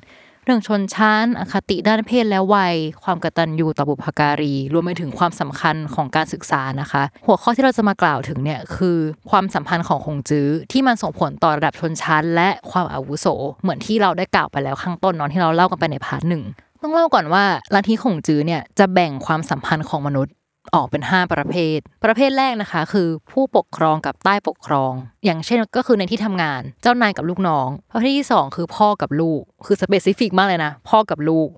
[0.44, 8.98] เรื่องชนชั้น อคติด้านเพศและวัย ความกตัญญูต่อบุพการี รวมไปถึงความสำคัญของการศึกษานะคะ หัวข้อที่เราจะมากล่าวถึงเนี่ยคือ
[9.30, 13.26] ความสัมพันธ์ของคงจื้อที่มันส่งผลต่อระดับชนชั้น และความอาวุโส
[13.62, 16.42] เหมือนที่เราได้กล่าวไปแล้วข้างต้นตอนที่เราเล่ากันไปใน part หนึ่ง
[16.82, 20.34] ต้องเล่าก่อนว่าลัทธิขงจื้อเนี่ยจะแบ่งความสัมพันธ์ของมนุษย์
[20.74, 24.92] ออกเป็น 5 ประเภท ประเภทแรกนะคะ คือผู้ปกครองกับใต้ปกครอง
[25.24, 31.48] อย่างเช่นก็คือในที่ทำงาน เจ้านายกับลูกน้อง ประเภทที่ 2 คือพ่อกับลูก คือ specific มากเลยนะ พ่อกับลูก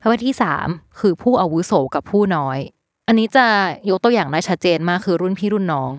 [0.00, 0.34] ประเภทที่
[0.66, 2.58] 3 คือผู้อาวุโสกับผู้น้อย
[3.06, 3.46] อันนี้จะ
[3.90, 5.90] ยกตัวอย่างได้ชัดเจนมากคือรุ่นพี่รุ่นน้อง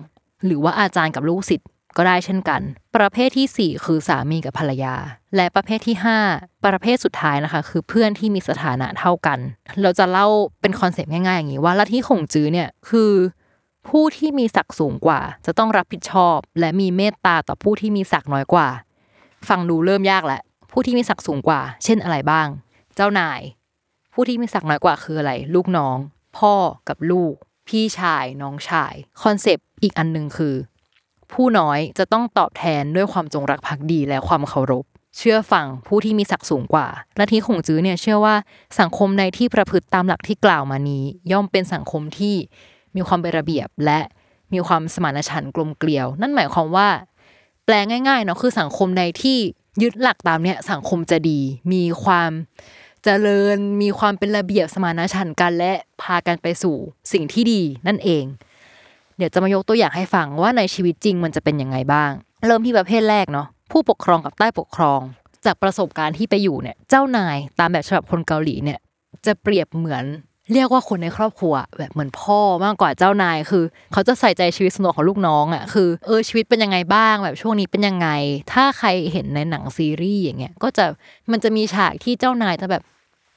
[0.46, 2.60] หรือว่าอาจารย์กับลูกศิษย์ ก็ได้เช่นกัน
[2.96, 4.94] ประเภทที่ 4 คือสามีกับภรรยา
[5.36, 5.96] และประเภทที่
[6.30, 9.38] 5 ประเภทสุดท้ายนะคะ คือเพื่อนที่มีสถานะเท่ากัน
[9.82, 10.26] เราจะเล่า
[10.60, 13.12] เป็นคอนเซปต์ง่ายๆอย่างนี้ว่าลัทธิขงจื้อเนี่ยคือ
[13.88, 18.68] ผู้ที่มีศักดิ์สูงกว่า จะต้องรับผิดชอบ และมีเมตตาต่อผู้ที่มีศักดิ์น้อยกว่า
[19.48, 22.46] ฟังดูเริ่มยากแหละ ผู้ที่มีศักดิ์สูงกว่า เช่นอะไรบ้าง
[22.96, 23.40] เจ้านาย
[24.12, 25.96] ผู้ที่มีศักดิ์น้อยกว่าคืออะไร ลูกน้อง
[26.38, 26.54] พ่อ
[26.88, 27.34] กับลูก
[27.68, 30.54] พี่ชาย น้องชาย concept อีกอันหนึ่งคือ
[31.32, 34.84] ผู้น้อยจะต้องตอบแทนด้วยความจงรักภักดีและความเคารพ
[35.18, 36.86] เชื่อฟังผู้ที่มีศักดิ์สูงกว่า
[37.18, 38.34] ลัทธิขงจื้อเนี่ยเชื่อว่า
[38.80, 42.34] สังคมในที่ประพฤติตามหลักที่กล่าวมานี้ ย่อมเป็นสังคมที่
[42.96, 44.00] มีความเป็นระเบียบและ
[44.52, 46.88] มีความสมานฉันท์กลมเกลียว นั่นหมายความว่า
[47.64, 49.38] แปลง่ายๆเนาะคือสังคมในที่
[49.82, 51.40] ยึดหลักตามเนี่ยสังคมจะดี
[51.72, 52.30] มีความ
[53.04, 56.76] เจริญมีความเป็นระเบียบสมานฉันท์กันและพากันไปสู่
[57.12, 58.24] สิ่งที่ดีนั่นเอง
[59.18, 62.10] เดี๋ยวจะมายกตัวอย่างให้ฟังว่าในชีวิตจริงมันจะเป็นยังไงบ้าง
[62.46, 65.00] เริ่มที่ประเภทแรกเนาะผู้ปกครองกับใต้ปกครอง
[65.44, 68.78] จากประสบการณ์ที่ไปอยู่เนี่ยเจ้านายตามแบบฉบับคนเกาหลีเนี่ย
[69.26, 70.04] จะเปรียบเหมือน
[70.52, 78.08] เรียกว่าคนในครอบครัวแบบเหมือนพ่อมากกว่าเจ้านายคือ เขาจะใส่ใจชีวิตสนตัวของลูกน้องอะคือเออชีวิตเป็นยังไงบ้างแบบช่วงนี้เป็นยังไง
[78.52, 80.84] ถ้าใครเห็นในหนังซีรีส์อย่างเงี้ยก็จะ
[81.30, 82.82] มันจะมีฉากที่เจ้านายจะแบบ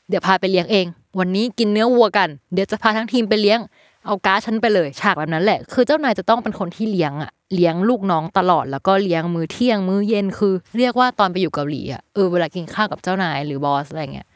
[0.10, 0.86] เดี๋ยวพาไปเลี้ยงเอง
[1.20, 3.60] วันนี้กินเนื้อวัวกัน เดี๋ยวจะพาทั้งทีมไปเลี้ยง
[4.08, 14.28] เอาการ์ดฉันไปเลยฉากแบบนั้นแหละ คือเจ้านายจะต้องเป็นคนที่เลี้ยงอะเลี้ยงลูกน้องตลอดแล้วก็เลี้ยงมื้อเที่ยงมื้อเย็นคือ เรียกว่าตอนไปอยู่เกาหลีอะเออเวลากินข้าวกับเจ้านายหรือบอสอะไรเงี้ย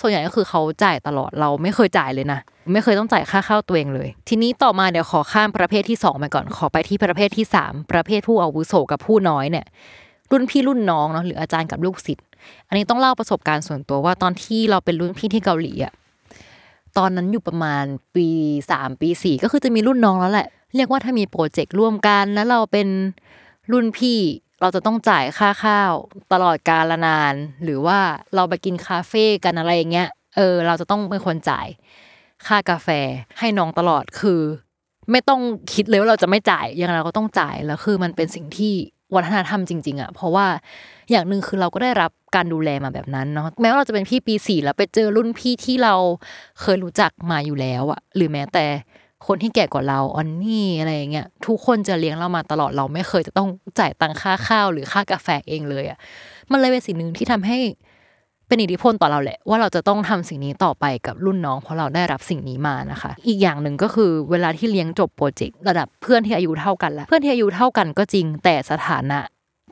[0.00, 2.40] ส่วนใหญ่ก็คือเขาจ่ายตลอดเราไม่เคยจ่ายเลยนะ
[2.72, 9.66] ไม่เคยต้องจ่ายค่าข้าวตัวเองเลย ทีนี้ต่อมาเดี๋ยวขอข้ามประเภทที่สองไปก่อนขอไปที่ประเภทที่สามประเภทผู้อาวุโสกับผู้น้อยเนี่ย
[10.30, 12.26] รุ่นพี่รุ่นน้องเนาะหรืออาจารย์กับลูกศิษย์
[12.68, 15.92] อันนี้ต้องเล่าประสบการณ์ส่วนตัวว่าตอนที่เราเป็นรุ่นพี่ที่เกาหลีอะ
[16.98, 17.84] ตอนนั้นอยู่ประมาณ
[18.16, 18.28] ปี
[18.70, 22.88] สามปีสี่ก็คือจะมีรุ่นน้องแล้วแหละ เรียกว่าถ้ามีโปรเจกต์ร่วมกันแล้วเราเป็น
[23.72, 24.20] รุ่นพี่
[24.60, 25.92] เราจะต้องจ่ายค่าข้าว
[26.32, 27.98] ตลอดกาลนาน หรือว่า
[28.34, 31.66] เราไปกินคาเฟ่กันอะไรอย่างเงี้ยเออ เราจะต้องเป็นคนจ่าย
[32.46, 32.88] ค่ากาแฟ
[33.38, 34.40] ให้น้องตลอดคือ
[35.10, 35.40] ไม่ต้อง
[35.72, 38.74] คิดเลยว่าเราจะไม่จ่ายยังไงเราก็ต้องจ่ายแล้วคือมันเป็นสิ่งที่
[39.14, 40.46] วัฒนธรรมจริงๆอะ่ะเพราะว่า
[41.10, 45.94] อย่างหนึ่งคือเราก็ได้รับการดูแลมาแบบนั้นเนาะแม้ว่าเราจะเป็นพี่ปีสี่แล้วไปเจอรุ่นพี่ที่เรา
[46.60, 48.66] เคยรู้จักมาอยู่แล้วอะ่ะ หรือแม้แต่
[49.26, 55.98] คนที่แก่กว่าเราออนนี่อะไรอย่างเงี้ยทุกคนจะเลี้ยงเรามาตลอดเราไม่เคยจะต้องจ่ายตังค่าข้าวหรือค่ากาแฟเองเลยอะ่ะ
[56.50, 57.58] มันเลยเป็นสิ่งหนึ่งที่ทำให้
[58.50, 69.18] เป็นอิทธิพลต่อเราแหละว่าเราจะต้องทำสิ่งนี้ต่อไปกับรุ่นน้อง เพราะเราได้รับสิ่งนี้มานะคะ อีกอย่างหนึ่งก็คือเวลาที่เลี้ยงจบโปรเจกต์ระดับเพื่อนที่อายุเท่ากันละเพื่อนที่อายุเท่ากันก็จริง แต่สถานะ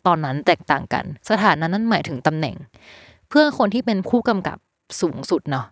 [0.06, 2.56] ตอนนั้นแตกต่างกัน สถานะนั้นหมายถึงตำแหน่ง
[3.28, 4.56] เพื่อนคนที่เป็นผู้กำกับ
[5.00, 5.66] สูงสุดเนาะ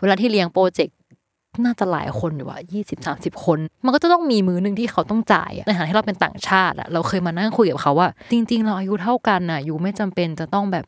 [0.00, 0.96] เวลาที่เลี้ยงโปรเจกต์
[1.64, 10.84] น่าจะหลายคนอยู่อะยี่สิบสามสิบคน มันก็จะต้องมีมือหนึ่งที่เขาต้องจ่ายในฐานะที่เราเป็นต่างชาติอะเราเคยมานั่งคุยกับเขาว่า จริง ๆ เราอายุเท่ากันอะอยู่ไม่จำเป็นจะต้องแบบ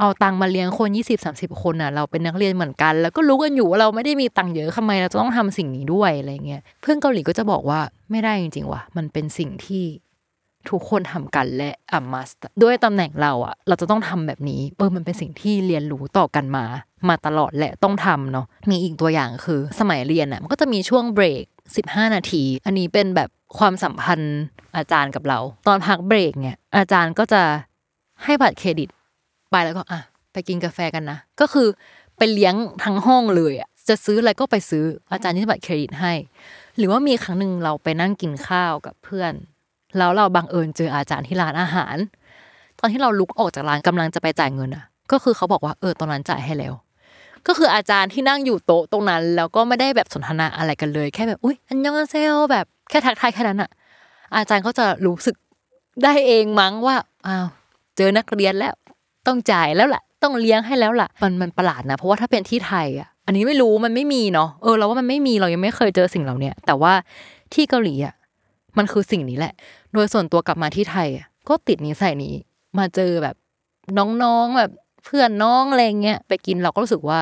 [0.00, 9.84] เอาตังมาเลี้ยงคนยี่สิบสามสิบคนน่ะเราเป็นนักเรียนเหมือนกัน แล้วก็รู้กันอยู่ว่าเราไม่ได้มีตังเยอะทำไมเราจะต้องทำสิ่งนี้ด้วยอะไรเงี้ยเพื่อนเกาหลีก็จะบอกว่าไม่ได้จริงๆว่ะมันเป็นสิ่งที่
[10.70, 12.30] ทุกคนทำกันและอัมมัส
[12.62, 16.64] ด้วยตำแหน่งเราอะ เราจะต้องทำแบบนี้เออมันเป็นสิ่งที่เรียนรู้ต่อกันมา
[17.08, 21.44] มาตลอดและต้องทำเนาะมีอีกตัวอย่างคือ สมัยเรียนอะมันก็จะมีช่วงเบรก
[21.80, 24.38] 15 นาที อันนี้เป็นแบบความสัมพันธ์
[24.76, 27.42] อาจารย์กับเรา ตอนพักเบรกเนี่ยอาจารย์ก็จะ
[28.24, 28.88] ให้บัตรเครดิต
[29.50, 30.00] ไปแล้วก็อะ
[30.32, 31.68] ไปกินกาแฟกันนะ ก็คือ
[32.16, 36.12] ไปเลี้ยงทั้งห้องเลยอะจะซื้ออะไรก็ไปซื้ออาจารย์ที่บัตรเครดิตให้
[36.76, 39.32] หรือว่ามีครั้งหนึ่งเราไปนั่งกินข้าวกับเพื่อน
[39.98, 41.96] แล้วเราบังเอิญเจออาจารย์ที่ร้านอาหาร
[42.78, 46.74] ตอนที่เราลุกออกจากร้านกำลังจะไปจ่ายเงินอะก็คือเขาบอกว่าเออตอนนั้นจ่ายให้แล้ว
[47.46, 53.70] ก็คืออาจารย์ที่นั่งอยู่โต๊ะตรงนั้นแล้วก็ไม่ได้แบบสนทนาอะไรกันเลย แค่แบบอุ้ยอันยองเซลแบบแค่ทักทายแค่นั้นอะ
[54.36, 55.36] อาจารย์ก็จะรู้สึก
[56.04, 57.46] ได้เองมั้งว่าอ้าว
[57.96, 58.74] เจอนักเรียนแล้ว
[59.26, 66.92] ต้องจ่ายแล้วล่ะ ต้องเลี้ยงให้แล้วล่ะ มันมันประหลาดนะ เพราะว่าถ้าเป็นที่ไทยอะ อันนี้ไม่รู้มันไม่มีเนาะ เออเราว่ามันไม่มีเรายังไม่เคยเจอสิ่งเหล่าเนี้ยแต่ว่า
[67.54, 68.14] ที่เกาหลีอะ
[68.78, 69.52] มันคือสิ่งนี้แหละ
[69.92, 72.34] โดยส่วนตัวกลับมาที่ไทยอะก็ติดนิสัยนี้
[72.78, 73.36] มาเจอแบบ
[73.98, 74.70] น้องๆแบบ
[75.04, 77.20] เพื่อนน้องอะไรเงี้ยไปกินเราก็รู้สึกว่า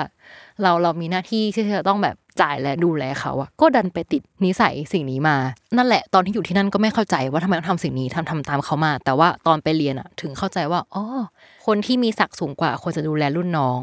[0.62, 5.36] เราเรามีหน้าที่ที่จะต้องแบบ จ่ายและดูแลเขาอะก็ดันไปติดนิสัยสิ่งนี้มา
[5.76, 11.04] นั่นแหละตอนที่อยู่ที่นั่นก็ไม่เข้าใจว่าทำไมต้องทำสิ่งนี้ทำทำตามเขามา แต่ว่าตอนไปเรียนอะถึงเข้าใจว่าอ๋อ
[11.66, 13.78] คนที่มีศักดิ์สูงกว่าควรจะดูแลรุ่นน้อง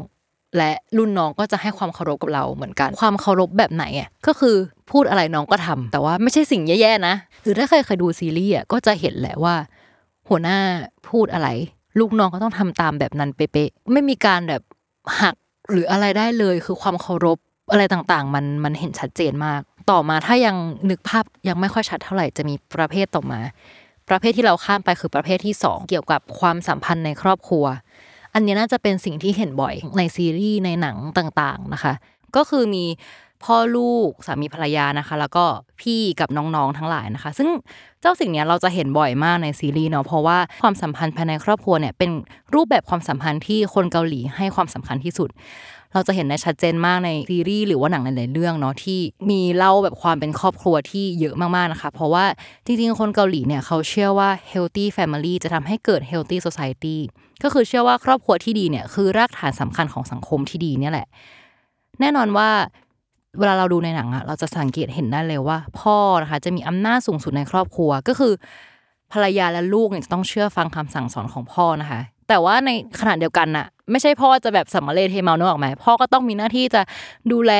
[0.56, 4.56] และรุ่นน้องก็จะให้ความเคารพกับเราเหมือนกัน ความเคารพแบบไหนอะก็คือ
[4.90, 9.54] พูดอะไรน้องก็ทำแต่ว่าไม่ใช่สิ่งแย่ๆนะหรือถ้าใครเคยดูซีรีส์อะก็จะเห็นแหละว่า
[10.28, 10.58] หัวหน้า
[11.10, 11.48] พูดอะไร
[12.00, 14.62] ลูกน้องก็ต้องทำตามแบบนั้นเป๊ะๆไม่มีการแบบ
[15.20, 15.34] หัก
[15.70, 17.38] หรืออะไรได้เลยคือความเคารพ
[17.72, 20.56] อะไรต่างๆ มันมันเห็นชัดเจนมาก ต่อมาถ้ายัง
[20.90, 23.40] นึกภาพยังไม่ค่อยชัดเท่าไหร่จะมีประเภทต่อมา
[24.08, 27.64] ประเภทที่เราข้ามไปคือประเภทที่สองเกี่ยวกับความสัมพันธ์ในครอบครัว
[28.34, 31.92] อันนี้น่าจะเป็นสิ่งที่เห็นบ่อยในซีรีส์ในหนังต่างๆนะคะ
[32.36, 32.84] ก็คือมี
[33.44, 35.44] พ่อลูกสามีภรรยานะคะ แล้วก็
[35.80, 37.48] พี่กับน้องๆทั้งหลายนะคะ ซึ่ง
[38.00, 42.10] เจ้าสิ่งนี้เราจะเห็นบ่อยมากในซีรีส์เนาะเพราะว่าความสัมพันธ์ภายในครอบครัวเนี่ยเป็น
[42.54, 45.28] รูปแบบความสัมพันธ์ที่คนเกาหลีให้ความสำคัญที่สุด
[45.96, 52.24] เราจะเห็นได้ชัดเจนมากในซีรีส์หรือว่าหนังหลายๆเรื่องเนาะที่มีเล่าแบบความเป็นครอบครัวที่เยอะมากๆนะคะ เพราะว่า
[52.66, 56.96] จริงๆ คนเกาหลีเนี่ยเขาเชื่อว่า healthy family จะทำให้เกิด healthy society
[57.42, 61.06] ก็คือเชื่อว่าครอบครัวที่ดีเนี่ยคือรากฐานสำคัญของสังคมที่ดีเนี่ยแหละ
[62.00, 62.48] แน่นอนว่า
[63.38, 68.32] เวลาเราดูในหนังอะเราจะสังเกตเห็นได้เลยว่า พ่อนะคะจะมีอำนาจสูงสุดในครอบครัวก็คือ
[69.12, 76.82] ภรรยาและลูกเนี่ยจะต้องเชื่อฟังคำสั่งสอนของพ่อนะคะ แต่ว่าในขณะเดียวกันน่ะ ไม่ใช่พ่อจะแบบสัมมาเลเทเมาเนกออกไหมพ่อก็ต้องมีหน้าที่จะ
[77.32, 77.52] ดูแล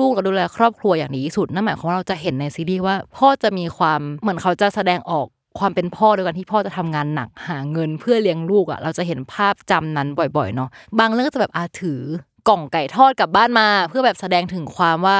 [0.00, 5.26] ลูกๆและดูแลครอบครัวอย่างดีที่สุดนั่นหมายความว่าเราจะเห็นในซีรีส์ว่า พ่อจะมีความเหมือนเขาจะแสดงออก
[5.58, 12.00] ความเป็นพ่อโดยการที่พ่อจะทำงานหนักหาเงินเพื่อเลี้ยงลูกอะเราจะเห็นภาพจำนั้นบ่อยๆเนาะบางเรื่องก็จะแบบอาถือ
[12.48, 15.18] กล่องไก่ทอดกลับบ้านมา เพื่อแบบแสดงถึงความว่า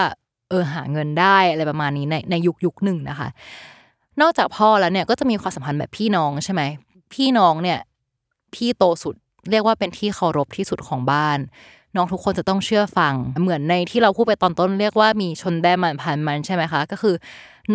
[0.48, 3.28] เออหาเงินได้อะไรประมาณนี้ในในยุคยุคหนึ่งนะคะ
[4.20, 6.62] นอกจากพ่อแล้วเนี่ยก็จะมีความสัมพันธ์แบบพี่น้องใช่ไหม
[7.14, 7.78] พี่น้องเนี่ย
[8.54, 9.14] พี่โตสุด
[9.50, 11.38] เรียกว่าเป็นที่เคารพที่สุดของบ้าน
[11.96, 17.14] น้องทุกคนจะต้องเชื่อฟัง เหมือนในที่เราพูดไปตอนต้น เรียกว่ามีชนแดมันผ่านมันใช่ไหมคะ ก็คือ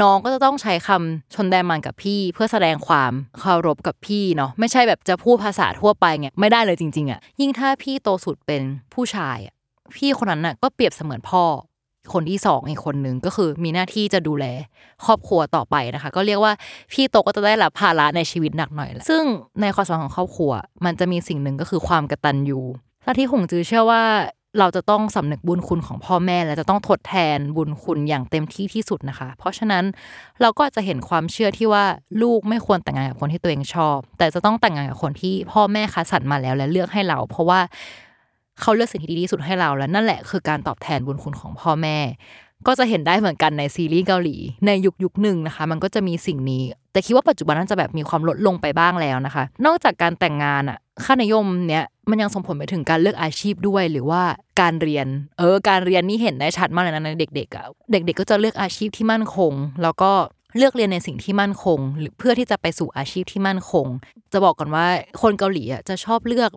[0.02, 8.62] น้องก็จะต้องใช้คำชนแดมันกับพี่ เพื่อแสดงความเคารพกับพี่เนาะไม่ใช่แบบจะพูดภาษาทั่วไปไงไม่ได้เลยจริงๆอะยิ่งถ้าพี่โตสุดเป็น
[8.94, 9.54] ผู้ชายอะ
[9.98, 11.44] พี่คนนั้นน่ะก็เปรียบเสมือนพ่อ
[12.13, 14.46] คนที่สองอีกคนนึงก็คือมีหน้าที่จะดูแล
[15.06, 16.54] ครอบครัวต่อไปนะคะ ก็เรียกว่า
[16.92, 19.24] พี่โตก็จะได้รับภาระในชีวิตหนักหน่อยแหละซึ่ง
[19.62, 20.52] ในความสัมพันธ์ของครอบครัว
[20.86, 22.60] มันจะมีสิ่งหนึ่งก็คือความกตัญญู
[23.04, 24.04] และที่หงจือเชื่อว่า
[24.60, 29.84] เราจะต้องสำนึกบุญคุณของพ่อแม่ และจะต้องทดแทนบุญคุณอย่างเต็มที่ที่สุดนะคะ เพราะฉะนั้น
[30.42, 31.86] เราก็จะเห็นความเชื่อที่ว่า
[32.22, 37.60] ลูกไม่ควรแต่งงานกับคนที่ตัวเองชอบ แต่จะต้องแต่งงานกับคนที่พ่อแม่คัดสรรมาแล้วและเลือกให้เรา เพราะว่า
[38.62, 41.98] เขาเลือกสิ่งที่ดีที่สุดให้เราและนั่นแหละคือการตอบแทนบุญคุณของพ่อแม่
[42.68, 44.36] ก็จะเห็นได้เหมือนกันในซีรีส์เกาหลี
[44.66, 54.22] ในยุคยุคหนึ่งนะคะ มันก็จะมีสิ่งนี้ แต่คิดว่าปัจจุบันน่าจะแบบมีความลดลงไปบ้างแล้วนะคะ นอกจากการแต่งงานอะค่านิยมเนี้ยมันยังส่งผลไปถึงการเลือกอาชีพด้วยหรือว่า
[54.62, 55.08] การเรียน
[55.39, 60.12] เออ การเรียนนี่เห็นได้ชัดมากเลยนะในเด็กๆอะเด็ก ๆ ก็จะเลือกอาชีพที่มั่นคง แล้วก็
[60.58, 63.88] เลือกเรียนในสิ่งที่มั่นคง หรือเพื่อที่จะไปสู่อาชีพที่มั่นคง
[64.34, 64.86] จะบอกก่อนว่า
[65.22, 66.52] คนเกาหลีอะจะชอบเลือก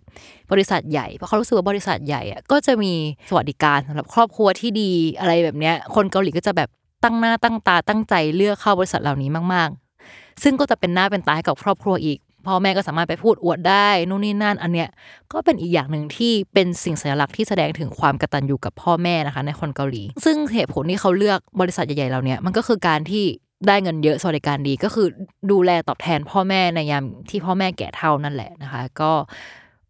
[0.52, 2.92] บริษัทใหญ่เพราะเขารู้สึกว่าบริษัทใหญ่อะก็จะมี
[3.30, 6.68] สวัสดิการสำหรับครอบครัวที่ดีอะไรแบบเนี้ยคนเกาหลีก็จะแบบ
[7.04, 14.88] ตั้งหน้าตั้งตาตั้งใจเลือกเข้าบริษัทเหล่านี้มากๆ ซึ่งก็จะเป็นหน้าเป็นตาให้กับครอบครัวอีกพ่อแม่ก็สามารถไปพูดอวดได้นู่นนี่นั่นอันเนี้ย
[15.32, 23.24] ก็เป็นอีกอย่างหนึ่งที่เป็นสิ่งสัญลักษณ์ที่แสดงถึงความกตัญญูกับพ่อแม่นะคะในคนเกาหลี ซึ่งเหตุผลที่เขาเลือกบริษัทใหญ่ๆเหล่านี้มันก็คือการที่
[23.66, 25.08] ได้เงินเยอะสวัสดิการดีก็คือ
[25.50, 29.12] ดูแลตอบแทนพ่อแม่ในยามที่พ่อแม่แก่เท่านั่นแหละนะคะ ก็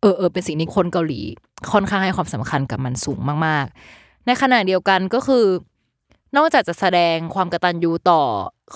[0.01, 1.21] เออเออเป็นสิ่งที่คนเกาหลี
[1.73, 5.45] ค่อนข้างให้ความสำคัญกับมันสูงมาก ๆ ในขณะเดียวกันก็คือ
[6.37, 8.23] นอกจากจะแสดงความกตัญญูต่อ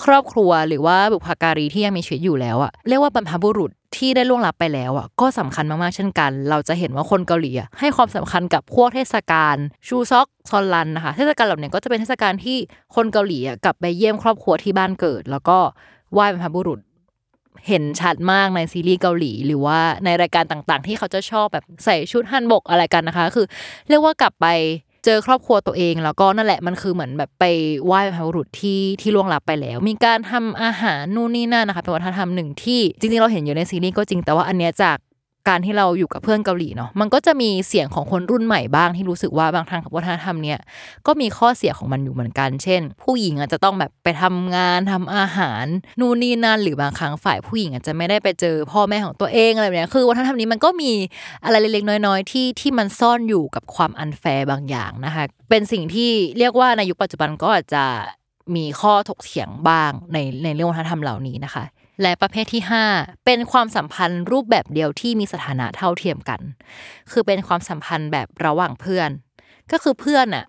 [0.03, 9.55] ครอบครัวหรือว่าบุพการีที่ยังมีชีวิตอยู่แล้วอะเรียกว่าบรรพบุรุษ ที่ได้ล่วงลับไปแล้วอะก็สำคัญมากๆเช่นกัน เราจะเห็นว่าคนเกาหลีอะให้ความสำคัญกับพวกเทศกาล
[9.87, 12.57] ชูซอกซอนลันนะคะเทศกาลเหล่านี้ก็จะเป็นเทศกาลที่
[12.95, 15.57] คนเกาหลีอะกลับไปเยี่ยมครอบครัวที่บ้านเกิด แล้วก็
[16.13, 16.79] ไหว้บรรพบุรุษ
[17.67, 23.47] เห็นชัดมากในซีรีส์เกาหลี หรือว่าในรายการต่างๆ ที่เขาจะชอบแบบใส่ชุดฮันบกอะไรกันนะคะ คือ
[23.89, 24.47] เรียกว่ากลับไป
[25.05, 27.45] เจอครอบครัวตัวเอง แล้วก็นั่นแหละมันคือเหมือนแบบไป
[27.85, 34.97] ไหว้บรรพบุรุษที่ที่ล่วงลับไปแล้ว มีการทำอาหารนู่นนี่นั่นนะคะเป็นวัฒนธรรมหนึ่งที่จริงๆเราเห็นอยู่ในซีรีส์ก็จริงแต่ว่าอันเนี้ยจาก
[35.47, 40.59] การที่เราอยู่กับเพื่อนเกาหลีเนาะมันก็จะมีเสียงของคนรุ่นใหม่บ้างที่รู้สึกว่าบางทางกับวัฒนธรรมเนี่ย
[41.07, 45.65] ก็มีข้อเสียของมันอยู่เหมือนกัน เช่น ผู้หญิงอาจจะต้องแบบไปทำงานทำอาหาร
[45.99, 50.91] นู่นนี่นั่นหรือบางครั้งฝ่ายผู้หญิงอาจจะไม่ได้ไปเจอพ่อแม่ของตัวเองอะไรแบบนี้คือวัฒนธรรมนี้มันก็มี
[51.45, 57.83] อะไรเล็กๆน้อยๆที่ที่มันซ่อนอยู่กับความอันแฟร์บางอย่างนะคะเป็นสิ่งที่เรียกว่าในยุคปัจจุบันก็อาจจะ
[58.55, 61.63] มีข้อถกเถียงบ้างในในเรื่องวัฒนธรรมเหล่านี้นะคะ
[62.01, 66.41] และประเภทที่ 5 เป็นความสัมพันธ์รูปแบบเดียวที่มีสถานะเท่าเทียมกัน
[67.11, 69.09] คือเป็นความสัมพันธ์แบบระหว่างเพื่อน
[69.71, 70.45] ก็คือเพื่อนอะ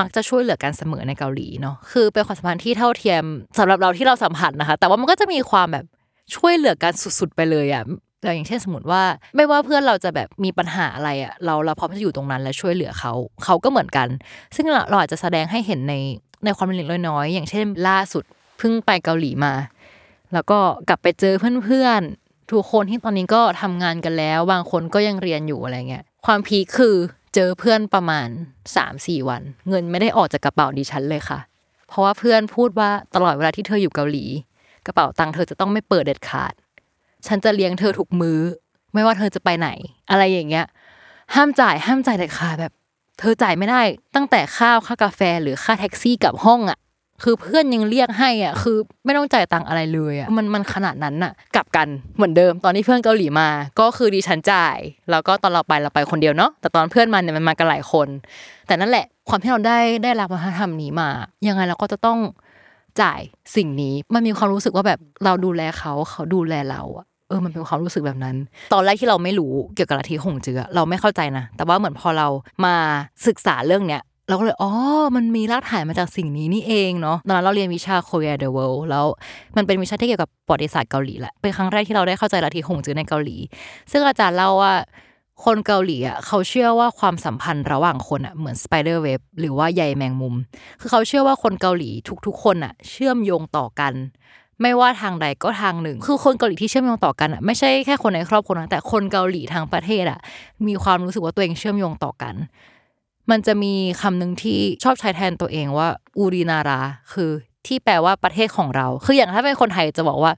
[0.00, 3.24] มักจะช่วยเหลือกันเสมอในเกาหลีเนาะคือเป็นความสัมพันธ์ที่เท่าเทียม
[3.58, 5.84] สำหรับเราที่เราสัมผัสนะคะ แต่ว่ามันก็จะมีความแบบ
[6.36, 7.84] ช่วยเหลือกันสุดๆไปเลยอะ
[8.34, 9.02] อย่างเช่นสมมติว่า
[9.36, 13.12] ไม่ว่าเพื่อนเราจะแบบมีปัญหาอะไรอะเราเราพร้อมจะอยู่ตรงนั้นและช่วยเหลือเขา
[13.44, 14.08] เขาก็เหมือนกัน
[14.56, 15.94] ซึ่งเราอาจจะแสดงให้เห็นใน
[16.44, 18.24] ในความเล็กน้อย อย่างเช่นล่าสุด
[18.58, 19.52] เพิ่งไปเกาหลีมา
[20.32, 20.58] แล้วก็
[20.88, 21.34] กลับไปเจอ
[21.64, 26.96] เพื่อนๆทุกคนที่ตอนนี้ก็ทำงานกันแล้ว บางคนก็ยังเรียนอยู่อะไรเงี้ยความพีคคือ
[27.34, 28.28] เจอเพื่อนประมาณ
[28.76, 31.38] สามสี่วัน เงินไม่ได้ออกจากกระเป๋าดิฉันเลยค่ะ
[31.88, 34.24] เพราะว่าเพื่อนพูดว่าตลอดเวลาที่เธออยู่เกาหลี
[34.86, 36.52] กระเป๋าตังค์เธอจะต้องไม่เปิดเด็ดขาด
[37.26, 38.40] ฉันจะเลี้ยงเธอทุกมือ้อ
[38.94, 39.68] ไม่ว่าเธอจะไปไหน
[40.10, 40.66] อะไรอย่างเงี้ย
[41.34, 42.72] ห้ามจ่ายห้ามจ่ายเด็ดขาดแบบ
[43.18, 43.82] เธอจ่ายไม่ได้
[44.14, 46.78] ตั้งแต่ข้าวค่ากาแฟหรือค่าแท็กซี่กับห้องอะ
[47.22, 53.48] คือเพื่อนยังเรียกให้อะคือไม่ต้องจ่ายตังค์อะไรเลยอะมันมันขนาดนั้นอะ กลับกันเหมือนเดิมตอนที่เพื่อนเกาหลีมา
[53.80, 54.76] ก็คือดิฉันจ่าย
[55.10, 58.08] แล้วก็ตอนเราไปเราไปคนเดียวเนาะแต่ตอนเพื่อนมาเนี่ยมันมากันหลายคน
[58.66, 61.08] แต่นั่นแหละความที่เราได้ได้รับวัฒนธรรมนี้มา
[61.48, 62.18] ยังไงเราก็จะต้อง
[63.02, 63.20] จ่าย
[63.56, 68.36] สิ่งนี้มันมีความรู้สึกว่าแบบเราดูแลเขาเขาดูแลเราอะเออมันเป็นความรู้สึกแบบนั้น
[68.72, 72.28] ตอนแรกที่เราไม่รู้เกี่ยวกับลัทธิหงเจือเราไม่เข้าใจนะ แต่ว่าเหมือนพอเรา
[72.64, 72.74] มา
[73.26, 74.72] ศึกษาเรื่องเนี้ย เราก็เลยอ๋อ
[75.16, 79.06] มันมีรากฐานมาจากสิ่งนี้นี่เองเนาะตอนนั้นเราเรียนวิชา Korea the World แล้ว
[79.56, 83.36] มันเป็นวิชาที่เกี่ยวกับประวัติศาสตร์เกาหลีแหละ เป็นครั้งแรกที่เราได้เข้าใจลัทธิหงจื้อในเกาหลี
[83.92, 84.74] ซึ่งอาจารย์เล่าว่า
[85.44, 90.34] คนเกาหลีอะเขาเชื่อว่าความสัมพันธ์ระหว่างคนอะเหมือนสไปเดอร์เว็บหรือว่าใยแมงมุม
[90.80, 91.90] คือเขาเชื่อว่าคนเกาหลี
[92.26, 93.92] ทุกๆ คนอะ เชื่อมโยงต่อกัน
[94.62, 100.18] ไม่ว่าทางใดก็ทางหนึ่ง คือคนเกาหลีที่เชื่อมโยงต่อกันอะไม่ใช่แค่คนในครอบครัวนะแต่คนเกาหลีทางประเทศอะ
[100.66, 102.34] มีความรู้สึกว่าตัวเองเชื่อมโยงต่อกัน
[103.30, 106.80] มันจะมีคำหนึ่งที่ชอบใช้แทนตัวเองว่าอูรินารา
[107.12, 107.30] คือ
[107.66, 110.32] ที่แปลว่าประเทศของเรา คืออย่างถ้าเป็นคนไทยจะบอกว่า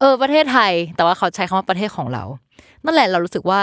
[0.00, 2.24] เออ ประเทศไทย แต่ว่าเขาใช้คำว่าประเทศของเรา
[2.84, 3.60] นั่นแหละเรารู้สึกว่า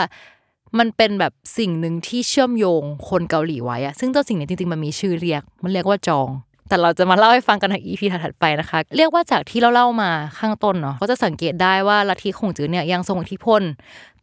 [0.79, 6.29] มันเป็นแบบสิ่งหนึ่งที่เชื่อมโยงคนเกาหลีไว้อะซึ่งเจ้าสิ่งนี้จริงๆมันมีชื่อเรียก มันเรียกว่าจอง
[6.69, 13.61] แต่เราจะมาเล่าให้ฟังกันในอีพีถัดไปนะคะ เรียกว่าจากที่เราเล่ามาข้างต้นเนาะ ก็จะสังเกตได้ว่าลัทธิคงจือเนี่ยยังทรงอิทธิพล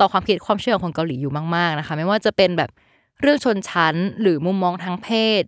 [0.00, 2.70] ต่อความคิดความเชื่อของคนเกาหลีอยู่มากๆนะคะ ไม่ว่าจะเป็นแบบ
[3.22, 5.08] เรื่องชนชั้นหรือมุมมองทางเพ
[5.40, 5.44] ศ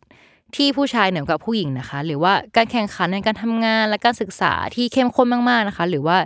[0.57, 6.17] ที่ผู้ชายเหนือกว่าผู้หญิงนะคะ หรือว่าการแข่งขันในการทำงานและการศึกษาที่เข้มข้นมากๆนะคะ หรือว่า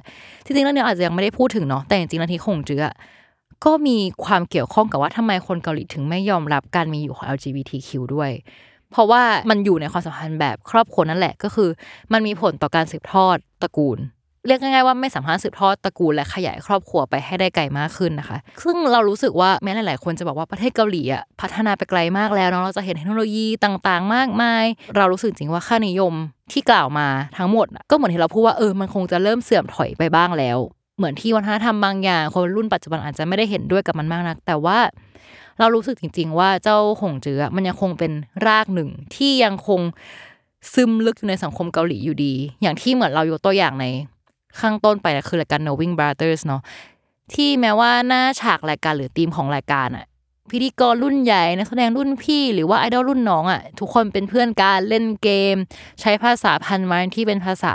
[0.44, 2.84] จริงๆแล้วเนี่ยอาจจะยังไม่ได้พูดถึงเนาะแต่จริงๆแล้วที่คงเจือ
[3.64, 8.30] ก็มีความเกี่ยวข้องกับว่าทำไมคนเกาหลีถึงไม่ยอมรับการมีอยู่ของ LGBTQ ด้วย
[8.90, 11.68] เพราะว่ามันอยู่ในความสัมพันธ์แบบครอบครัวนั่นแหละก็คือ
[12.12, 13.98] มันมีผลต่อการสืบทอดตระกูล
[14.46, 24.64] เรียกง่ายๆว่าไม่สามารถสืบทอดตระกูลและขยายครอบครัวไปให้ได้ไกลมากขึ้นนะคะ ซึ่งเรารู้สึกว่าแม้หลาย ๆ คนจะบอกว่าประเทศเกาหลีอะพัฒนาไปไกลมากแล้วเนาะเราจะเห็นเทคโนโลยีต่างๆ มากมาย
[24.96, 26.14] เรารู้สึกจริงว่าค่านิยม
[26.52, 30.58] ที่กล่าวมาทั้งหมด ก็เหมือนที่เราพูดว่าเออมันคงจะเริ่มเสื่อมถอยไปบ้างแล้ว
[30.98, 34.78] เหมือนที่วัฒนธรรมบางอย่างคนรุ่นปัจจุบันอาจจะไม่ได้เห็นด้วยกับมันมากนัก แต่ว่า
[35.58, 38.12] เรารู้สึกจริง ๆ ว่าเจ้าหงเจือมันยังคงเป็น
[38.46, 39.80] รากหนึ่งที่ยังคง
[40.74, 43.86] ซึมลึกอยู่ในสังคมเกาหลีอยู่ดี อย่างที่เหมือนเรายกตัวอย่างใน
[44.60, 46.62] ข้างต้นไปคือรายการ Knowing Brothers เนาะ
[47.34, 50.06] ที่แม้ว่าหน้าฉากรายการหรือธีมของรายการอะ
[50.50, 55.56] พิธีกรรุ่นใหญ่นักแสดงรุ่นพี่หรือว่าไอดอลรุ่นน้องอะทุกคนเป็นเพื่อนกันเล่นเกม
[56.00, 57.74] ใช้ภาษาพันไม้ที่เป็นภาษา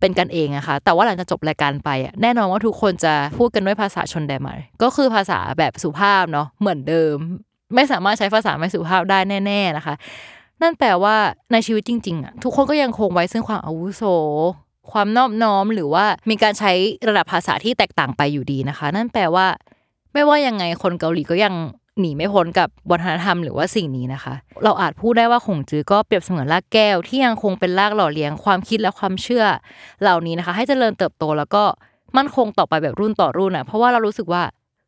[0.00, 7.16] เป็นกันเองอะค่ะแต่ว่าหลังจากจบรายการไปอะแน่นอนว่าทุกคนจะพูดกันด้วยภาษาชนแดนมาก็คือภาษาแบบสุภาพเนาะเหมือนเดิม
[7.74, 9.94] ไม่สามารถใช้ภาษาไม่สุภาพได้แน่ ๆนะคะ
[10.62, 11.16] นั่นแปลว่า
[11.52, 14.02] ในชีวิตจริง ๆอะทุกคนก็ยังคงไว้ซึ่งความอาวุโส
[14.92, 16.72] ความนอบน้อมหรือว่ามีการใช้
[17.08, 19.46] ระดับภาษาที่แตกต่างไปอยู่ดีนะคะ นั่นแปลว่า
[20.12, 21.54] ไม่ว่ายังไงคนเกาหลีก็ยัง
[22.00, 29.44] หนีไม่พ้นกับวัฒนธรรมหรือว่าสิ่งนี้นะคะ เราอาจพูดได้ว่าคงจื้อก็เปรียบเสมือนรากแก้ว ที่ยังคงเป็นรากหล่อเลี้ยงความคิดและความเชื่อ
[30.02, 31.64] เหล่านี้นะคะ ให้เจริญเติบโตแล้วก็
[32.16, 34.42] มั่นคงต่อไปแบบรุ่นต่อรุ่นอะเพราะว่าเรารู้สึกว่า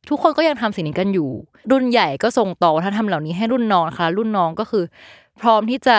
[0.08, 1.30] ทุกคนก็ยังทำสิ่งนี้กันอยู่
[1.70, 4.84] รุ่นใหญ่ก็ส่งต่อวัฒนธรรมเหล่านี้ให้รุ่นน้องนะคะรุ่นน้องก็คือ
[5.40, 5.98] พร้อมที่จะ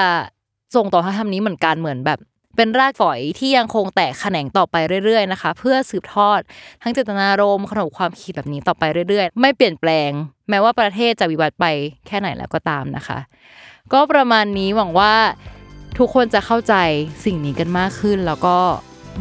[0.76, 2.20] ส่งต่อวัฒนธรรมนี้เหมือนกันเหมือนแบบ
[2.56, 4.76] เป็นรากฝอยที่ยังคงแตกแขนงต่อไป
[5.06, 6.40] เรื่อยๆนะคะ เพื่อสืบทอด
[6.82, 10.12] ทั้งเจตนารมณ์ขนบความคิดแบบนี้ต่อไปเรื่อยๆ ไม่เปลี่ยนแปลง
[10.50, 11.66] แม้ว่าประเทศจะวิวัฒน์ไป
[12.08, 13.20] แค่ไหนแล้วก็ตามนะคะ
[13.94, 15.14] ก็ประมาณนี้หวังว่า
[15.98, 16.76] ทุกคนจะเข้าใจ
[17.26, 18.58] สิ่งนี้กันมากขึ้น แล้วก็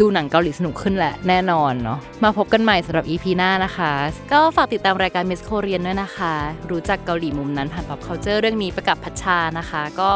[0.00, 3.92] ดูหนังเกาหลีสนุกขึ้นแหละแน่นอนเนาะมาพบกันใหม่สำหรับ EP หน้านะคะ
[4.32, 6.34] ก็ฝากติดตามรายการ Miss Korean ด้วยนะคะ
[6.70, 10.10] รู้จักเกาหลีมุมนั้นผ่าน pop culture เรื่องนี้ไปกับพัชชานะคะ ก็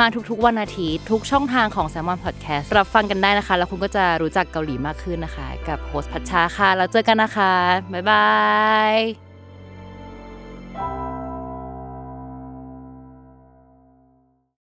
[0.00, 7.52] มาทุกๆ วันอาทิตย์ทุกช่องทางของ Salmon Podcast รับฟังกันได้นะคะ แล้วคุณก็จะรู้จักเกาหลีมากขึ้นนะคะ กับโฮสต์พัชชาค่ะ แล้วเจอกันนะคะ
[7.92, 8.26] บ๊ายบา
[8.94, 9.31] ย